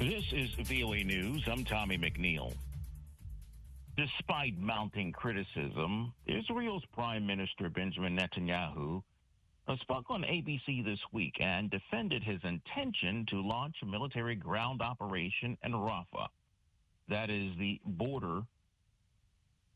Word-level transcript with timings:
This 0.00 0.24
is 0.32 0.48
VOA 0.66 1.04
News. 1.04 1.42
I'm 1.46 1.62
Tommy 1.62 1.98
McNeil. 1.98 2.54
Despite 3.98 4.58
mounting 4.58 5.12
criticism, 5.12 6.14
Israel's 6.26 6.86
Prime 6.94 7.26
Minister 7.26 7.68
Benjamin 7.68 8.16
Netanyahu 8.16 9.02
spoke 9.82 10.06
on 10.08 10.22
ABC 10.22 10.82
this 10.82 11.00
week 11.12 11.34
and 11.38 11.70
defended 11.70 12.22
his 12.22 12.40
intention 12.44 13.26
to 13.28 13.46
launch 13.46 13.76
a 13.82 13.86
military 13.86 14.36
ground 14.36 14.80
operation 14.80 15.58
in 15.62 15.72
Rafah. 15.72 16.28
That 17.10 17.28
is 17.28 17.52
the 17.58 17.78
border 17.84 18.40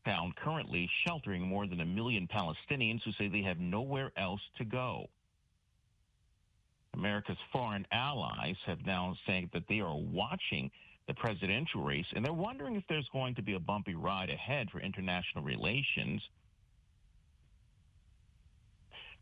town 0.05 0.33
currently 0.43 0.89
sheltering 1.05 1.43
more 1.43 1.67
than 1.67 1.81
a 1.81 1.85
million 1.85 2.27
Palestinians 2.27 3.03
who 3.03 3.11
say 3.11 3.27
they 3.27 3.43
have 3.43 3.59
nowhere 3.59 4.11
else 4.17 4.41
to 4.57 4.65
go. 4.65 5.07
America's 6.95 7.37
foreign 7.51 7.85
allies 7.91 8.55
have 8.65 8.85
now 8.85 9.15
said 9.25 9.49
that 9.53 9.67
they 9.67 9.79
are 9.79 9.95
watching 9.95 10.71
the 11.07 11.13
presidential 11.13 11.83
race 11.83 12.05
and 12.15 12.25
they're 12.25 12.33
wondering 12.33 12.75
if 12.75 12.83
there's 12.89 13.07
going 13.13 13.35
to 13.35 13.41
be 13.41 13.53
a 13.53 13.59
bumpy 13.59 13.95
ride 13.95 14.29
ahead 14.29 14.71
for 14.71 14.79
international 14.79 15.43
relations. 15.43 16.21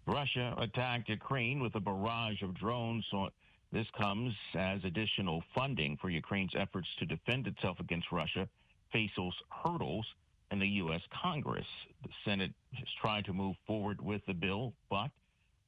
Russia 0.06 0.54
attacked 0.58 1.10
Ukraine 1.10 1.62
with 1.62 1.76
a 1.76 1.80
barrage 1.80 2.42
of 2.42 2.54
drones. 2.54 3.06
So 3.10 3.30
this 3.72 3.88
comes 3.98 4.34
as 4.54 4.84
additional 4.84 5.44
funding 5.56 5.98
for 5.98 6.10
Ukraine's 6.10 6.54
efforts 6.56 6.88
to 7.00 7.06
defend 7.06 7.48
itself 7.48 7.80
against 7.80 8.12
Russia 8.12 8.48
faces 8.92 9.34
hurdles 9.50 10.06
in 10.52 10.60
the 10.60 10.68
U.S. 10.68 11.02
Congress. 11.22 11.66
The 12.04 12.10
Senate 12.24 12.52
has 12.74 12.88
tried 13.02 13.26
to 13.26 13.34
move 13.34 13.56
forward 13.66 14.00
with 14.00 14.22
the 14.28 14.34
bill, 14.34 14.74
but 14.90 15.10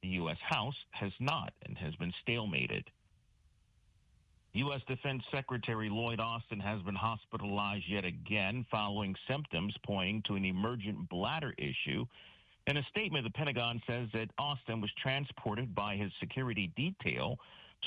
the 0.05 0.11
U.S. 0.17 0.37
House 0.47 0.75
has 0.91 1.11
not 1.19 1.51
and 1.65 1.75
has 1.77 1.95
been 1.95 2.13
stalemated. 2.27 2.83
U.S. 4.53 4.81
Defense 4.87 5.23
Secretary 5.33 5.89
Lloyd 5.89 6.19
Austin 6.19 6.59
has 6.59 6.79
been 6.83 6.95
hospitalized 6.95 7.85
yet 7.89 8.05
again 8.05 8.65
following 8.69 9.15
symptoms 9.27 9.75
pointing 9.83 10.21
to 10.27 10.35
an 10.35 10.45
emergent 10.45 11.09
bladder 11.09 11.53
issue. 11.57 12.05
In 12.67 12.77
a 12.77 12.83
statement, 12.83 13.25
the 13.25 13.31
Pentagon 13.31 13.81
says 13.87 14.07
that 14.13 14.29
Austin 14.37 14.79
was 14.79 14.91
transported 15.01 15.73
by 15.73 15.95
his 15.95 16.11
security 16.19 16.71
detail 16.77 17.37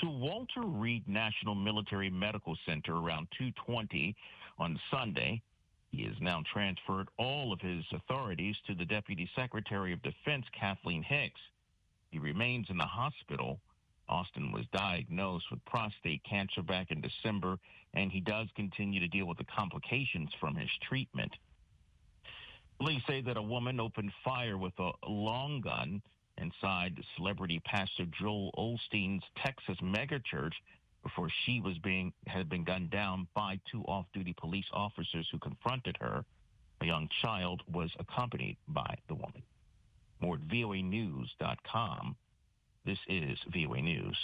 to 0.01 0.09
Walter 0.09 0.61
Reed 0.63 1.07
National 1.07 1.55
Military 1.55 2.09
Medical 2.09 2.57
Center 2.65 2.97
around 2.97 3.27
2:20 3.39 4.13
on 4.57 4.79
Sunday. 4.91 5.41
He 5.91 6.03
has 6.03 6.19
now 6.19 6.43
transferred 6.51 7.07
all 7.17 7.53
of 7.53 7.61
his 7.61 7.83
authorities 7.93 8.57
to 8.67 8.75
the 8.75 8.85
Deputy 8.85 9.29
Secretary 9.35 9.93
of 9.93 10.01
Defense 10.01 10.45
Kathleen 10.51 11.01
Hicks. 11.01 11.39
He 12.11 12.19
remains 12.19 12.69
in 12.69 12.77
the 12.77 12.85
hospital. 12.85 13.59
Austin 14.07 14.51
was 14.51 14.65
diagnosed 14.73 15.45
with 15.51 15.63
prostate 15.65 16.23
cancer 16.23 16.63
back 16.63 16.91
in 16.91 17.01
December, 17.01 17.57
and 17.93 18.11
he 18.11 18.19
does 18.19 18.47
continue 18.55 18.99
to 18.99 19.07
deal 19.07 19.25
with 19.25 19.37
the 19.37 19.45
complications 19.45 20.31
from 20.39 20.55
his 20.55 20.69
treatment. 20.81 21.31
Police 22.79 23.03
say 23.07 23.21
that 23.21 23.37
a 23.37 23.41
woman 23.41 23.79
opened 23.79 24.11
fire 24.23 24.57
with 24.57 24.73
a 24.79 24.91
long 25.07 25.61
gun 25.61 26.01
inside 26.37 27.03
celebrity 27.17 27.61
pastor 27.65 28.05
Joel 28.05 28.51
Osteen's 28.57 29.23
Texas 29.35 29.77
megachurch 29.81 30.53
before 31.03 31.29
she 31.45 31.61
was 31.61 31.77
being 31.77 32.13
had 32.25 32.49
been 32.49 32.63
gunned 32.63 32.89
down 32.89 33.27
by 33.35 33.59
two 33.71 33.83
off-duty 33.83 34.33
police 34.37 34.69
officers 34.73 35.27
who 35.31 35.39
confronted 35.39 35.97
her. 35.99 36.25
A 36.81 36.85
young 36.85 37.09
child 37.21 37.61
was 37.71 37.91
accompanied 37.99 38.57
by 38.67 38.95
the 39.07 39.15
woman. 39.15 39.43
More 40.19 40.35
at 40.35 40.47
voanews.com. 40.47 42.15
This 42.85 42.97
is 43.07 43.37
VOA 43.53 43.81
News. 43.81 44.17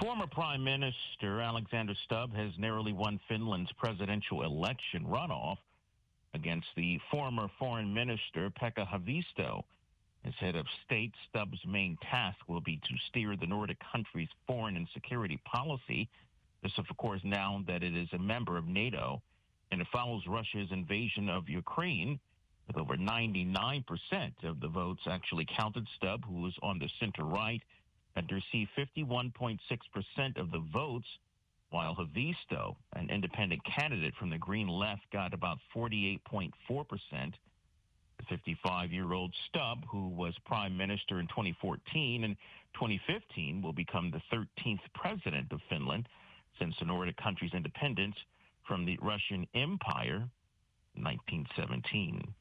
Former 0.00 0.26
Prime 0.26 0.62
Minister 0.62 1.40
Alexander 1.40 1.94
Stubb 2.04 2.34
has 2.34 2.52
narrowly 2.58 2.92
won 2.92 3.18
Finland's 3.28 3.72
presidential 3.78 4.42
election 4.42 5.04
runoff 5.06 5.56
against 6.34 6.66
the 6.76 7.00
former 7.10 7.48
Foreign 7.58 7.94
Minister 7.94 8.50
Pekka 8.50 8.86
Haavisto. 8.86 9.62
As 10.24 10.34
head 10.38 10.54
of 10.54 10.66
state, 10.84 11.12
Stubb's 11.30 11.58
main 11.66 11.96
task 12.10 12.36
will 12.46 12.60
be 12.60 12.76
to 12.76 12.94
steer 13.08 13.36
the 13.36 13.46
Nordic 13.46 13.78
country's 13.90 14.28
foreign 14.46 14.76
and 14.76 14.86
security 14.92 15.40
policy. 15.44 16.08
This, 16.62 16.72
of 16.76 16.84
course, 16.98 17.20
now 17.24 17.64
that 17.66 17.82
it 17.82 17.96
is 17.96 18.08
a 18.12 18.18
member 18.18 18.58
of 18.58 18.66
NATO 18.66 19.22
and 19.70 19.80
it 19.80 19.86
follows 19.92 20.22
Russia's 20.26 20.70
invasion 20.70 21.28
of 21.28 21.48
Ukraine. 21.48 22.18
With 22.66 22.78
over 22.78 22.96
99% 22.96 23.84
of 24.42 24.60
the 24.60 24.68
votes 24.68 25.02
actually 25.06 25.46
counted, 25.56 25.86
Stubb, 25.96 26.24
who 26.24 26.42
was 26.42 26.54
on 26.62 26.78
the 26.78 26.88
center 26.98 27.24
right, 27.24 27.62
had 28.16 28.30
received 28.32 28.70
51.6% 28.76 29.58
of 30.36 30.50
the 30.50 30.64
votes, 30.72 31.06
while 31.70 31.94
Haavisto, 31.94 32.76
an 32.94 33.10
independent 33.10 33.62
candidate 33.64 34.14
from 34.18 34.30
the 34.30 34.38
Green 34.38 34.68
Left, 34.68 35.02
got 35.12 35.34
about 35.34 35.58
48.4%. 35.74 36.50
The 38.18 38.24
55 38.28 38.92
year 38.92 39.12
old 39.12 39.34
Stubb, 39.48 39.84
who 39.90 40.08
was 40.08 40.34
prime 40.46 40.76
minister 40.76 41.20
in 41.20 41.26
2014 41.28 42.24
and 42.24 42.36
2015, 42.74 43.62
will 43.62 43.74
become 43.74 44.10
the 44.10 44.22
13th 44.34 44.80
president 44.94 45.52
of 45.52 45.60
Finland 45.68 46.08
since 46.58 46.74
the 46.78 46.86
Nordic 46.86 47.16
country's 47.18 47.52
independence 47.52 48.16
from 48.66 48.84
the 48.84 48.98
Russian 49.00 49.46
Empire 49.54 50.28
1917. 50.94 52.34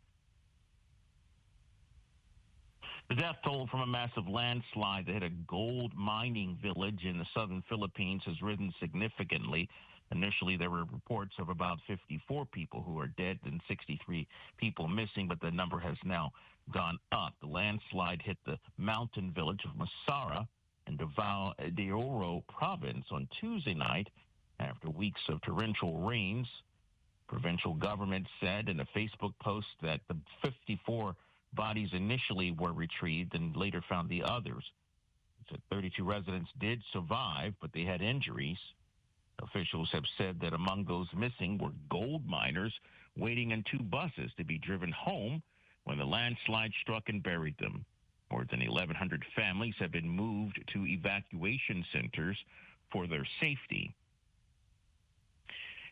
The 3.10 3.16
death 3.16 3.36
toll 3.44 3.68
from 3.68 3.82
a 3.82 3.88
massive 3.88 4.28
landslide 4.28 5.06
that 5.06 5.14
hit 5.14 5.24
a 5.24 5.30
gold 5.30 5.94
mining 5.96 6.58
village 6.62 7.04
in 7.04 7.20
the 7.20 7.26
southern 7.36 7.64
Philippines 7.70 8.24
has 8.26 8.42
risen 8.42 8.74
significantly. 8.80 9.70
Initially, 10.12 10.58
there 10.58 10.72
were 10.72 10.86
reports 10.86 11.34
of 11.38 11.50
about 11.50 11.80
54 11.88 12.46
people 12.48 12.82
who 12.82 13.00
are 13.00 13.08
dead 13.08 13.40
and 13.46 13.62
63 13.68 14.28
people 14.58 14.88
missing, 14.88 15.28
but 15.28 15.40
the 15.40 15.52
number 15.52 15.80
has 15.80 15.98
now 16.04 16.32
gone 16.74 16.98
up. 17.12 17.34
The 17.42 17.48
landslide 17.48 18.24
hit 18.24 18.38
the 18.46 18.58
mountain 18.78 19.32
village 19.32 19.62
of 19.66 19.72
Masara 19.78 20.48
in 20.88 20.98
Davao 20.98 21.54
de 21.76 21.92
Oro 21.92 22.44
province 22.48 23.06
on 23.12 23.28
Tuesday 23.40 23.74
night 23.76 24.10
after 24.60 24.90
weeks 24.90 25.22
of 25.30 25.42
torrential 25.42 26.00
rains. 26.00 26.48
Provincial 27.28 27.74
government 27.74 28.28
said 28.40 28.70
in 28.70 28.80
a 28.80 28.88
Facebook 28.96 29.34
post 29.40 29.68
that 29.82 30.02
the 30.08 30.18
54 30.44 31.16
bodies 31.54 31.90
initially 31.94 32.52
were 32.52 32.74
retrieved 32.74 33.34
and 33.34 33.56
later 33.56 33.82
found 33.88 34.10
the 34.10 34.24
others. 34.24 34.64
It 35.42 35.48
said 35.52 35.62
32 35.70 36.04
residents 36.04 36.52
did 36.60 36.82
survive, 36.92 37.54
but 37.62 37.72
they 37.74 37.84
had 37.84 38.02
injuries. 38.02 38.60
Officials 39.42 39.90
have 39.92 40.06
said 40.18 40.40
that 40.42 40.54
among 40.54 40.86
those 40.86 41.08
missing 41.14 41.58
were 41.58 41.74
gold 41.90 42.26
miners 42.26 42.74
waiting 43.18 43.52
in 43.52 43.64
two 43.64 43.80
buses 43.80 44.32
to 44.38 44.44
be 44.44 44.58
driven 44.58 44.92
home 44.92 45.42
when 45.84 45.98
the 45.98 46.06
landslide 46.06 46.72
struck 46.82 47.10
and 47.10 47.24
buried 47.24 47.58
them. 47.58 47.86
More 48.32 48.46
than 48.50 48.60
1,100 48.60 49.24
families 49.36 49.76
have 49.80 49.92
been 49.92 50.10
moved 50.10 50.62
to 50.74 50.88
evacuation 50.88 51.86
centers 51.92 52.38
for 52.92 53.08
their 53.08 53.26
safety. 53.40 53.94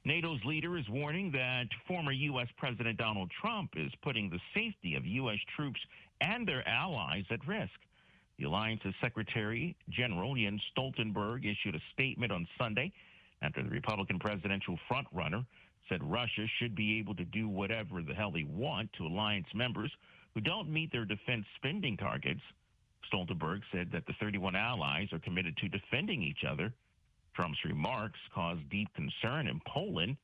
NATO's 0.05 0.43
leader 0.43 0.77
is 0.77 0.83
warning 0.89 1.31
that 1.31 1.67
former 1.87 2.11
U.S. 2.11 2.47
President 2.57 2.97
Donald 2.97 3.31
Trump 3.39 3.71
is 3.77 3.91
putting 4.01 4.29
the 4.29 4.39
safety 4.53 4.95
of 4.95 5.05
U.S. 5.05 5.37
troops 5.55 5.79
and 6.19 6.45
their 6.45 6.67
allies 6.67 7.23
at 7.31 7.45
risk. 7.47 7.71
The 8.37 8.43
alliance's 8.45 8.93
Secretary 8.99 9.77
General 9.89 10.35
Jens 10.35 10.61
Stoltenberg 10.75 11.45
issued 11.45 11.75
a 11.75 11.81
statement 11.93 12.33
on 12.33 12.45
Sunday 12.57 12.91
after 13.41 13.63
the 13.63 13.69
Republican 13.69 14.19
presidential 14.19 14.77
frontrunner 14.91 15.45
said 15.87 16.03
Russia 16.03 16.47
should 16.59 16.75
be 16.75 16.99
able 16.99 17.15
to 17.15 17.25
do 17.25 17.47
whatever 17.47 18.01
the 18.01 18.13
hell 18.13 18.31
they 18.31 18.43
want 18.43 18.91
to 18.93 19.05
alliance 19.05 19.47
members 19.55 19.91
who 20.33 20.41
don't 20.41 20.69
meet 20.69 20.91
their 20.91 21.06
defense 21.06 21.45
spending 21.56 21.95
targets. 21.95 22.41
Stoltenberg 23.09 23.61
said 23.71 23.89
that 23.94 24.06
the 24.06 24.13
31 24.19 24.56
allies 24.56 25.07
are 25.13 25.19
committed 25.19 25.56
to 25.57 25.69
defending 25.69 26.21
each 26.23 26.44
other 26.49 26.73
Trump's 27.35 27.63
remarks 27.65 28.19
caused 28.33 28.69
deep 28.69 28.89
concern 28.94 29.47
in 29.47 29.62
Poland, 29.68 30.18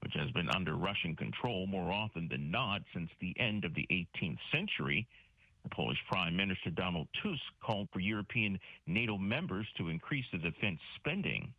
which 0.00 0.14
has 0.14 0.30
been 0.30 0.48
under 0.50 0.74
Russian 0.74 1.16
control 1.16 1.66
more 1.66 1.90
often 1.92 2.28
than 2.28 2.50
not 2.50 2.82
since 2.94 3.10
the 3.20 3.34
end 3.38 3.64
of 3.64 3.74
the 3.74 3.86
18th 3.90 4.38
century. 4.52 5.06
The 5.62 5.68
Polish 5.70 5.98
Prime 6.10 6.36
Minister 6.36 6.70
Donald 6.70 7.08
Tusk 7.22 7.42
called 7.62 7.88
for 7.92 8.00
European 8.00 8.58
NATO 8.86 9.18
members 9.18 9.66
to 9.76 9.88
increase 9.88 10.24
the 10.32 10.38
defense 10.38 10.80
spending. 10.96 11.52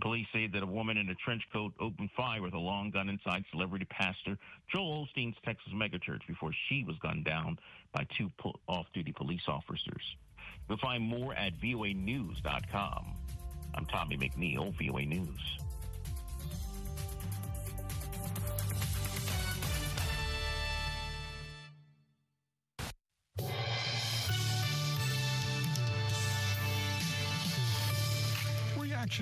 Police 0.00 0.26
say 0.32 0.46
that 0.48 0.62
a 0.62 0.66
woman 0.66 0.96
in 0.96 1.08
a 1.10 1.14
trench 1.14 1.42
coat 1.52 1.72
opened 1.78 2.10
fire 2.16 2.42
with 2.42 2.54
a 2.54 2.58
long 2.58 2.90
gun 2.90 3.08
inside 3.08 3.44
celebrity 3.50 3.84
pastor 3.84 4.36
Joel 4.70 5.06
Osteen's 5.06 5.36
Texas 5.44 5.72
megachurch 5.72 6.26
before 6.26 6.50
she 6.68 6.82
was 6.84 6.98
gunned 6.98 7.24
down 7.24 7.58
by 7.92 8.04
two 8.18 8.30
off-duty 8.66 9.12
police 9.12 9.46
officers. 9.46 10.16
You'll 10.68 10.78
find 10.78 11.02
more 11.02 11.34
at 11.34 11.52
voanews.com. 11.60 13.14
I'm 13.74 13.86
Tommy 13.86 14.16
McNeil, 14.16 14.72
VOA 14.78 15.06
News. 15.06 15.58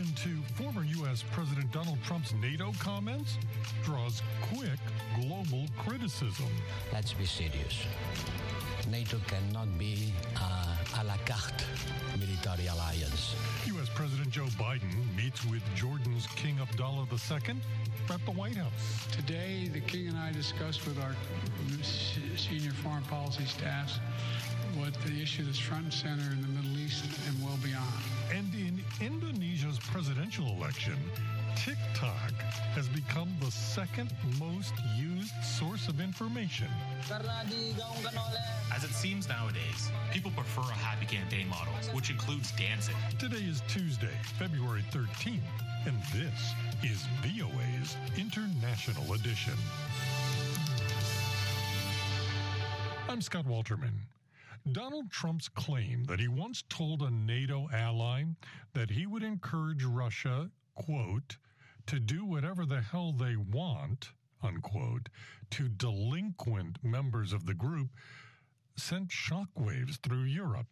Reaction 0.01 0.15
to 0.15 0.63
former 0.63 0.85
U.S. 0.85 1.25
President 1.33 1.71
Donald 1.73 1.99
Trump's 2.03 2.33
NATO 2.35 2.73
comments 2.79 3.39
draws 3.85 4.23
quick 4.53 4.79
global 5.21 5.67
criticism. 5.79 6.47
Let's 6.93 7.13
be 7.13 7.27
serious. 7.27 7.87
NATO 8.91 9.19
cannot 9.27 9.79
be 9.79 10.13
uh, 10.37 10.77
a 11.01 11.05
la 11.05 11.17
carte 11.27 11.65
military 12.19 12.67
alliance. 12.69 13.35
U.S. 13.67 13.89
President 13.95 14.31
Joe 14.31 14.47
Biden 14.59 14.95
meets 15.17 15.45
with 15.47 15.63
Jordan's 15.75 16.27
King 16.29 16.59
Abdullah 16.61 17.07
II 17.13 17.57
at 18.11 18.25
the 18.25 18.33
White 18.33 18.57
House. 18.57 19.07
Today, 19.13 19.69
the 19.73 19.81
King 19.81 20.09
and 20.09 20.19
I 20.19 20.33
discussed 20.33 20.87
with 20.87 20.99
our 21.01 21.15
senior 22.37 22.73
foreign 22.83 23.05
policy 23.05 23.45
staffs 23.45 24.01
what 24.77 24.95
the 25.05 25.21
issue 25.21 25.45
that's 25.45 25.59
front 25.59 25.85
and 25.85 25.93
center 25.93 26.33
in 26.33 26.41
the 26.43 26.49
Middle 26.49 26.79
East 26.79 27.05
and 27.29 27.45
well 27.45 27.59
beyond. 27.63 27.70
And 27.70 27.70
in 27.70 27.70
Indonesia's 29.01 29.79
presidential 29.79 30.47
election, 30.49 30.97
TikTok 31.57 32.33
has 32.75 32.87
become 32.89 33.35
the 33.41 33.51
second 33.51 34.13
most 34.39 34.75
used 34.95 35.33
source 35.43 35.89
of 35.89 36.01
information. 36.01 36.69
As 38.71 38.85
it 38.85 38.91
seems 38.91 39.27
nowadays, 39.27 39.91
people 40.13 40.31
prefer 40.33 40.61
a 40.61 40.75
happy 40.75 41.07
campaign 41.07 41.49
model, 41.49 41.73
which 41.93 42.11
includes 42.11 42.53
dancing. 42.53 42.95
Today 43.19 43.43
is 43.49 43.63
Tuesday, 43.69 44.17
February 44.39 44.85
13th, 44.93 45.41
and 45.87 45.97
this 46.13 46.53
is 46.83 47.07
VOA's 47.23 47.97
International 48.19 49.15
Edition. 49.15 49.55
I'm 53.09 53.23
Scott 53.23 53.47
Walterman. 53.47 53.93
Donald 54.71 55.11
Trump's 55.11 55.49
claim 55.49 56.05
that 56.05 56.21
he 56.21 56.29
once 56.29 56.63
told 56.69 57.03
a 57.03 57.11
NATO 57.11 57.69
ally 57.73 58.25
that 58.75 58.91
he 58.91 59.07
would 59.07 59.23
encourage 59.23 59.85
Russia, 59.85 60.51
quote, 60.75 61.39
to 61.87 61.99
do 61.99 62.25
whatever 62.25 62.67
the 62.67 62.81
hell 62.81 63.13
they 63.13 63.37
want, 63.37 64.13
unquote, 64.43 65.09
to 65.51 65.69
delinquent 65.69 66.85
members 66.85 67.33
of 67.33 67.47
the 67.47 67.55
group 67.55 67.89
sent 68.77 69.09
shockwaves 69.09 69.99
through 69.99 70.25
Europe. 70.25 70.67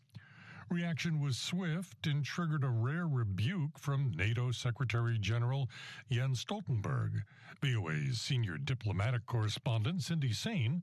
Reaction 0.70 1.18
was 1.18 1.38
swift 1.38 2.06
and 2.06 2.24
triggered 2.24 2.62
a 2.62 2.68
rare 2.68 3.08
rebuke 3.08 3.78
from 3.78 4.12
NATO 4.14 4.50
Secretary 4.50 5.18
General 5.18 5.68
Jens 6.10 6.44
Stoltenberg. 6.44 7.22
VOA's 7.62 8.20
senior 8.20 8.58
diplomatic 8.58 9.24
correspondent 9.26 10.02
Cindy 10.02 10.32
Saine 10.32 10.82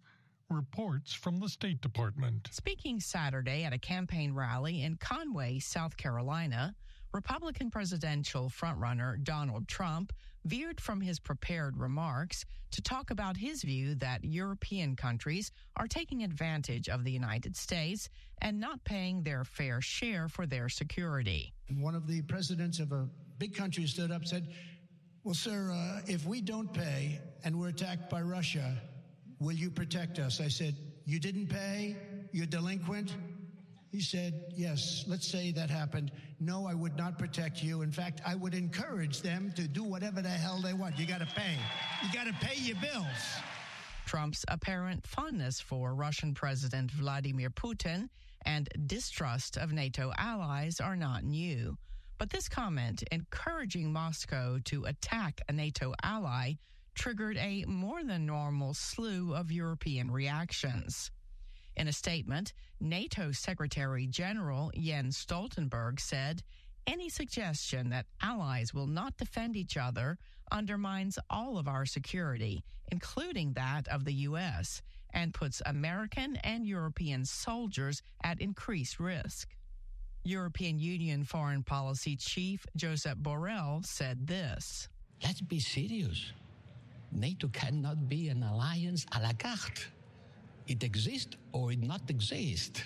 reports 0.49 1.13
from 1.13 1.39
the 1.39 1.49
State 1.49 1.81
Department. 1.81 2.49
Speaking 2.51 2.99
Saturday 2.99 3.63
at 3.63 3.73
a 3.73 3.79
campaign 3.79 4.33
rally 4.33 4.83
in 4.83 4.95
Conway, 4.97 5.59
South 5.59 5.97
Carolina, 5.97 6.75
Republican 7.13 7.71
presidential 7.71 8.49
frontrunner 8.49 9.23
Donald 9.23 9.67
Trump 9.67 10.13
veered 10.43 10.79
from 10.79 11.01
his 11.01 11.17
prepared 11.17 11.77
remarks 11.77 12.45
to 12.71 12.81
talk 12.81 13.09
about 13.09 13.37
his 13.37 13.63
view 13.63 13.95
that 13.95 14.23
European 14.23 14.95
countries 14.95 15.51
are 15.77 15.87
taking 15.87 16.23
advantage 16.23 16.89
of 16.89 17.03
the 17.03 17.11
United 17.11 17.55
States 17.55 18.09
and 18.41 18.59
not 18.59 18.83
paying 18.83 19.23
their 19.23 19.43
fair 19.43 19.81
share 19.81 20.27
for 20.27 20.45
their 20.45 20.69
security. 20.69 21.53
One 21.79 21.95
of 21.95 22.05
the 22.05 22.21
presidents 22.23 22.79
of 22.79 22.91
a 22.91 23.07
big 23.39 23.55
country 23.55 23.87
stood 23.87 24.11
up 24.11 24.21
and 24.21 24.27
said, 24.27 24.53
Well, 25.23 25.33
sir, 25.33 25.71
uh, 25.73 26.01
if 26.05 26.25
we 26.25 26.41
don't 26.41 26.71
pay 26.71 27.19
and 27.43 27.57
we're 27.57 27.69
attacked 27.69 28.09
by 28.09 28.21
Russia, 28.21 28.75
will 29.39 29.53
you 29.53 29.69
protect 29.69 30.19
us? 30.19 30.39
I 30.39 30.47
said, 30.47 30.75
You 31.05 31.19
didn't 31.19 31.47
pay? 31.47 31.95
You're 32.31 32.45
delinquent? 32.45 33.15
He 33.91 34.01
said, 34.01 34.45
Yes, 34.55 35.05
let's 35.07 35.27
say 35.27 35.51
that 35.51 35.69
happened. 35.69 36.11
No, 36.39 36.67
I 36.67 36.73
would 36.73 36.97
not 36.97 37.17
protect 37.17 37.63
you. 37.63 37.81
In 37.81 37.91
fact, 37.91 38.21
I 38.25 38.35
would 38.35 38.53
encourage 38.53 39.21
them 39.21 39.53
to 39.55 39.67
do 39.67 39.83
whatever 39.83 40.21
the 40.21 40.29
hell 40.29 40.59
they 40.61 40.73
want. 40.73 40.99
You 40.99 41.05
got 41.05 41.19
to 41.19 41.27
pay. 41.27 41.55
You 42.03 42.11
got 42.11 42.27
to 42.27 42.33
pay 42.45 42.59
your 42.59 42.77
bills. 42.77 43.05
Trump's 44.05 44.45
apparent 44.49 45.07
fondness 45.07 45.59
for 45.59 45.95
Russian 45.95 46.33
President 46.33 46.91
Vladimir 46.91 47.49
Putin 47.49 48.09
and 48.45 48.69
distrust 48.85 49.57
of 49.57 49.71
NATO 49.71 50.11
allies 50.17 50.79
are 50.79 50.95
not 50.95 51.23
new. 51.23 51.77
But 52.17 52.29
this 52.29 52.47
comment 52.47 53.03
encouraging 53.11 53.91
Moscow 53.91 54.59
to 54.65 54.85
attack 54.85 55.41
a 55.49 55.53
NATO 55.53 55.93
ally 56.03 56.53
triggered 56.95 57.37
a 57.37 57.65
more 57.67 58.03
than 58.03 58.25
normal 58.25 58.73
slew 58.73 59.35
of 59.35 59.51
European 59.51 60.09
reactions. 60.09 61.11
In 61.75 61.87
a 61.87 61.93
statement, 61.93 62.53
NATO 62.79 63.31
Secretary 63.31 64.07
General 64.07 64.71
Jens 64.75 65.17
Stoltenberg 65.17 65.99
said, 65.99 66.41
any 66.87 67.09
suggestion 67.09 67.89
that 67.89 68.05
allies 68.21 68.73
will 68.73 68.87
not 68.87 69.17
defend 69.17 69.55
each 69.55 69.75
other 69.75 70.17
undermines 70.51 71.17
all 71.29 71.57
of 71.57 71.67
our 71.67 71.85
security, 71.85 72.63
including 72.91 73.53
that 73.53 73.87
of 73.87 74.05
the 74.05 74.13
U.S., 74.13 74.81
and 75.11 75.33
puts 75.33 75.61
American 75.65 76.35
and 76.37 76.67
European 76.67 77.25
soldiers 77.25 78.01
at 78.23 78.41
increased 78.41 78.99
risk. 78.99 79.55
European 80.23 80.77
Union 80.77 81.23
Foreign 81.23 81.63
Policy 81.63 82.17
Chief 82.17 82.65
Josep 82.77 83.21
Borrell 83.21 83.85
said 83.85 84.27
this 84.27 84.89
Let's 85.23 85.41
be 85.41 85.59
serious. 85.59 86.33
NATO 87.15 87.47
cannot 87.47 88.09
be 88.09 88.29
an 88.29 88.43
alliance 88.43 89.05
a 89.11 89.21
la 89.21 89.33
carte 89.33 89.87
it 90.67 90.83
exists 90.83 91.37
or 91.51 91.71
it 91.71 91.81
not 91.81 92.09
exist. 92.09 92.83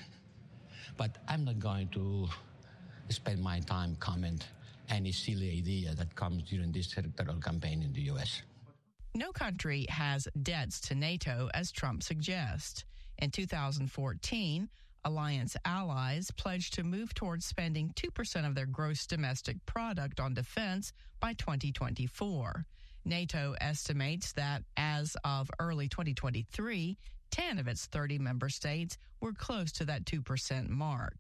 But 0.98 1.18
I'm 1.28 1.46
not 1.46 1.60
going 1.60 1.88
to 1.90 2.28
spend 3.10 3.42
my 3.42 3.60
time 3.62 3.96
comment 3.96 4.48
any 4.90 5.12
silly 5.12 5.58
idea 5.58 5.94
that 5.96 6.16
comes 6.16 6.44
during 6.44 6.72
this 6.72 6.96
electoral 6.98 7.40
campaign 7.40 7.84
in 7.84 7.94
the 7.94 8.02
U.S. 8.14 8.42
No 9.16 9.32
country 9.32 9.86
has 9.90 10.28
debts 10.44 10.80
to 10.82 10.96
NATO, 10.96 11.50
as 11.54 11.72
Trump 11.72 12.04
suggests. 12.04 12.84
In 13.20 13.32
2014, 13.32 14.70
alliance 15.06 15.56
allies 15.66 16.32
pledged 16.32 16.74
to 16.76 16.84
move 16.84 17.14
towards 17.14 17.46
spending 17.46 17.94
2% 17.96 18.48
of 18.48 18.56
their 18.56 18.66
gross 18.66 19.08
domestic 19.08 19.58
product 19.66 20.20
on 20.20 20.34
defense 20.34 20.92
by 21.20 21.34
2024. 21.34 22.66
NATO 23.10 23.56
estimates 23.60 24.34
that 24.34 24.64
as 24.78 25.18
of 25.24 25.50
early 25.60 25.90
2023, 25.90 26.98
10 27.32 27.60
of 27.60 27.68
its 27.68 27.88
30 27.88 28.20
member 28.20 28.50
states 28.50 28.98
were 29.20 29.34
close 29.34 29.72
to 29.74 29.86
that 29.86 30.06
2% 30.06 30.70
mark. 30.70 31.16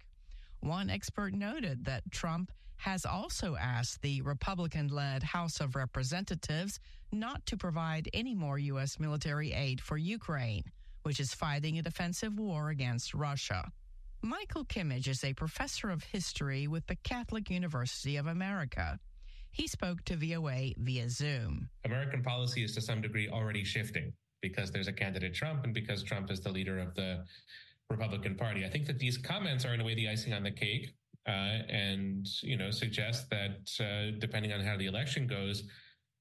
One 0.59 0.89
expert 0.89 1.33
noted 1.33 1.85
that 1.85 2.11
Trump 2.11 2.51
has 2.77 3.05
also 3.05 3.55
asked 3.55 4.01
the 4.01 4.21
Republican 4.21 4.87
led 4.87 5.23
House 5.23 5.59
of 5.59 5.75
Representatives 5.75 6.79
not 7.11 7.45
to 7.47 7.57
provide 7.57 8.07
any 8.13 8.35
more 8.35 8.59
U.S. 8.59 8.99
military 8.99 9.51
aid 9.51 9.81
for 9.81 9.97
Ukraine, 9.97 10.63
which 11.03 11.19
is 11.19 11.33
fighting 11.33 11.79
a 11.79 11.81
defensive 11.81 12.37
war 12.37 12.69
against 12.69 13.13
Russia. 13.13 13.71
Michael 14.21 14.65
Kimmage 14.65 15.07
is 15.07 15.23
a 15.23 15.33
professor 15.33 15.89
of 15.89 16.03
history 16.03 16.67
with 16.67 16.85
the 16.87 16.97
Catholic 16.97 17.49
University 17.49 18.17
of 18.17 18.27
America. 18.27 18.99
He 19.51 19.67
spoke 19.67 20.03
to 20.05 20.15
VOA 20.15 20.73
via 20.77 21.09
Zoom. 21.09 21.69
American 21.85 22.23
policy 22.23 22.63
is 22.63 22.73
to 22.75 22.81
some 22.81 23.01
degree 23.01 23.29
already 23.29 23.63
shifting 23.63 24.13
because 24.41 24.71
there's 24.71 24.87
a 24.87 24.93
candidate 24.93 25.33
Trump 25.33 25.63
and 25.65 25.73
because 25.73 26.03
Trump 26.03 26.31
is 26.31 26.39
the 26.39 26.49
leader 26.51 26.79
of 26.79 26.95
the 26.95 27.25
Republican 27.89 28.35
Party. 28.35 28.65
I 28.65 28.69
think 28.69 28.85
that 28.87 28.99
these 28.99 29.17
comments 29.17 29.65
are 29.65 29.73
in 29.73 29.81
a 29.81 29.83
way 29.83 29.95
the 29.95 30.07
icing 30.07 30.33
on 30.33 30.43
the 30.43 30.51
cake, 30.51 30.93
uh, 31.27 31.63
and 31.67 32.27
you 32.41 32.57
know 32.57 32.71
suggest 32.71 33.29
that 33.29 33.69
uh, 33.79 34.17
depending 34.19 34.53
on 34.53 34.61
how 34.61 34.77
the 34.77 34.85
election 34.85 35.27
goes, 35.27 35.63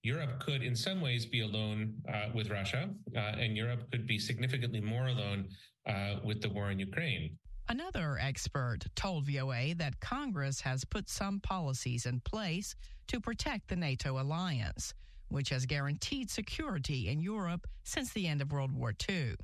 Europe 0.02 0.40
could, 0.40 0.62
in 0.62 0.74
some 0.74 1.00
ways, 1.00 1.26
be 1.26 1.40
alone 1.40 1.94
uh, 2.12 2.28
with 2.34 2.50
Russia, 2.50 2.90
uh, 3.16 3.18
and 3.18 3.56
Europe 3.56 3.90
could 3.90 4.06
be 4.06 4.18
significantly 4.18 4.80
more 4.80 5.08
alone 5.08 5.48
uh, 5.86 6.16
with 6.24 6.40
the 6.40 6.48
war 6.48 6.70
in 6.70 6.78
Ukraine. 6.78 7.36
Another 7.68 8.18
expert 8.20 8.80
told 8.94 9.26
VOA 9.26 9.74
that 9.76 10.00
Congress 10.00 10.60
has 10.62 10.84
put 10.84 11.08
some 11.08 11.40
policies 11.40 12.06
in 12.06 12.20
place 12.20 12.74
to 13.08 13.20
protect 13.20 13.68
the 13.68 13.76
NATO 13.76 14.20
alliance 14.20 14.94
which 15.28 15.50
has 15.50 15.66
guaranteed 15.66 16.30
security 16.30 17.08
in 17.08 17.20
Europe 17.20 17.66
since 17.84 18.12
the 18.12 18.26
end 18.26 18.40
of 18.40 18.52
World 18.52 18.72
War 18.72 18.94
II. 19.08 19.34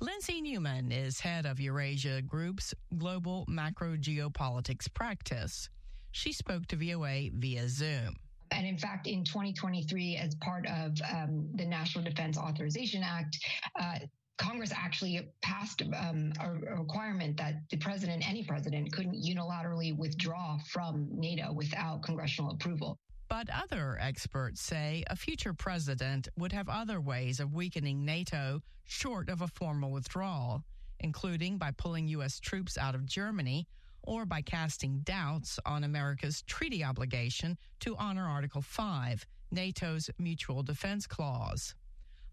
Lindsay 0.00 0.40
Newman 0.40 0.90
is 0.90 1.20
head 1.20 1.46
of 1.46 1.60
Eurasia 1.60 2.22
Group's 2.22 2.74
global 2.98 3.44
macro 3.48 3.96
geopolitics 3.96 4.92
practice. 4.92 5.68
She 6.10 6.32
spoke 6.32 6.66
to 6.68 6.76
VOA 6.76 7.30
via 7.32 7.68
Zoom. 7.68 8.16
And 8.50 8.66
in 8.66 8.76
fact, 8.76 9.06
in 9.06 9.24
2023, 9.24 10.16
as 10.16 10.34
part 10.34 10.66
of 10.66 10.92
um, 11.10 11.48
the 11.54 11.64
National 11.64 12.04
Defense 12.04 12.36
Authorization 12.36 13.02
Act, 13.02 13.38
uh, 13.80 13.98
Congress 14.38 14.72
actually 14.74 15.28
passed 15.42 15.82
um, 15.82 16.32
a, 16.40 16.76
requirement 16.76 17.36
that 17.36 17.62
the 17.70 17.76
president, 17.76 18.28
any 18.28 18.42
president, 18.42 18.92
couldn't 18.92 19.22
unilaterally 19.22 19.96
withdraw 19.96 20.58
from 20.68 21.08
NATO 21.10 21.52
without 21.52 22.02
congressional 22.02 22.50
approval. 22.52 22.98
But 23.28 23.48
other 23.50 23.98
experts 24.00 24.60
say 24.60 25.04
a 25.08 25.16
future 25.16 25.54
president 25.54 26.28
would 26.36 26.52
have 26.52 26.68
other 26.68 27.00
ways 27.00 27.40
of 27.40 27.54
weakening 27.54 28.04
NATO 28.04 28.60
short 28.84 29.28
of 29.28 29.40
a 29.40 29.48
formal 29.48 29.90
withdrawal, 29.90 30.64
including 31.00 31.56
by 31.56 31.70
pulling 31.70 32.08
U.S. 32.08 32.40
troops 32.40 32.76
out 32.76 32.94
of 32.94 33.06
Germany 33.06 33.66
or 34.02 34.26
by 34.26 34.42
casting 34.42 35.00
doubts 35.00 35.58
on 35.64 35.84
America's 35.84 36.42
treaty 36.42 36.84
obligation 36.84 37.56
to 37.80 37.96
honor 37.96 38.26
Article 38.26 38.60
5, 38.60 39.24
NATO's 39.50 40.10
Mutual 40.18 40.62
Defense 40.62 41.06
Clause. 41.06 41.74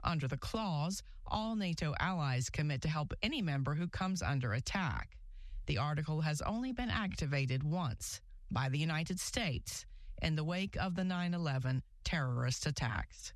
Under 0.03 0.27
the 0.27 0.37
clause, 0.37 1.03
all 1.31 1.55
NATO 1.55 1.93
allies 1.99 2.49
commit 2.49 2.81
to 2.81 2.89
help 2.89 3.13
any 3.21 3.41
member 3.41 3.75
who 3.75 3.87
comes 3.87 4.21
under 4.21 4.53
attack. 4.53 5.17
The 5.65 5.77
article 5.77 6.21
has 6.21 6.41
only 6.41 6.71
been 6.71 6.89
activated 6.89 7.63
once 7.63 8.21
by 8.51 8.69
the 8.69 8.79
United 8.79 9.19
States 9.19 9.85
in 10.21 10.35
the 10.35 10.43
wake 10.43 10.75
of 10.77 10.95
the 10.95 11.03
9 11.03 11.33
11 11.33 11.83
terrorist 12.03 12.65
attacks. 12.65 13.33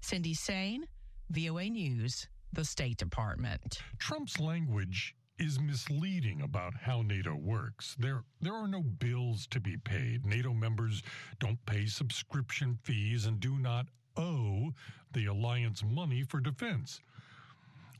Cindy 0.00 0.34
Saine, 0.34 0.82
VOA 1.30 1.70
News, 1.70 2.26
the 2.52 2.64
State 2.64 2.98
Department. 2.98 3.80
Trump's 3.98 4.40
language 4.40 5.14
is 5.38 5.58
misleading 5.58 6.42
about 6.42 6.74
how 6.74 7.02
NATO 7.02 7.34
works. 7.34 7.96
There, 7.98 8.24
there 8.40 8.54
are 8.54 8.68
no 8.68 8.82
bills 8.82 9.46
to 9.48 9.60
be 9.60 9.76
paid. 9.76 10.26
NATO 10.26 10.52
members 10.52 11.02
don't 11.40 11.64
pay 11.66 11.86
subscription 11.86 12.78
fees 12.82 13.26
and 13.26 13.40
do 13.40 13.58
not 13.58 13.86
owe 14.16 14.72
the 15.12 15.26
alliance 15.26 15.82
money 15.84 16.22
for 16.22 16.40
defense. 16.40 17.00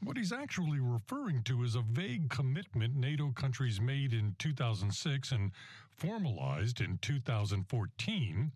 What 0.04 0.16
he's 0.16 0.32
actually 0.32 0.80
referring 0.80 1.44
to 1.44 1.62
is 1.62 1.76
a 1.76 1.82
vague 1.82 2.28
commitment 2.28 2.97
NATO 2.97 3.30
countries 3.30 3.80
made 3.80 4.12
in 4.12 4.35
2006 4.40 5.30
and 5.30 5.52
formalized 5.97 6.80
in 6.80 6.99
2014 7.00 8.52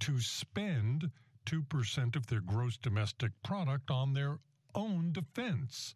to 0.00 0.20
spend 0.20 1.10
2% 1.46 2.16
of 2.16 2.26
their 2.26 2.40
gross 2.40 2.76
domestic 2.76 3.30
product 3.44 3.88
on 3.92 4.14
their 4.14 4.40
own 4.74 5.12
defense. 5.12 5.94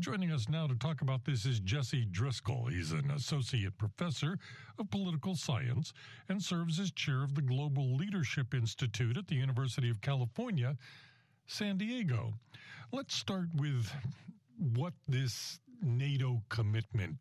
Joining 0.00 0.32
us 0.32 0.48
now 0.48 0.66
to 0.66 0.74
talk 0.74 1.00
about 1.00 1.24
this 1.24 1.44
is 1.46 1.60
Jesse 1.60 2.04
Driscoll. 2.04 2.66
He's 2.66 2.90
an 2.90 3.12
associate 3.12 3.78
professor 3.78 4.38
of 4.80 4.90
political 4.90 5.36
science 5.36 5.92
and 6.28 6.42
serves 6.42 6.80
as 6.80 6.90
chair 6.90 7.22
of 7.22 7.36
the 7.36 7.42
Global 7.42 7.94
Leadership 7.94 8.52
Institute 8.52 9.16
at 9.16 9.28
the 9.28 9.36
University 9.36 9.90
of 9.90 10.00
California, 10.00 10.76
San 11.48 11.78
Diego. 11.78 12.34
Let's 12.92 13.14
start 13.14 13.48
with 13.56 13.90
what 14.74 14.92
this 15.08 15.58
NATO 15.82 16.42
commitment 16.50 17.16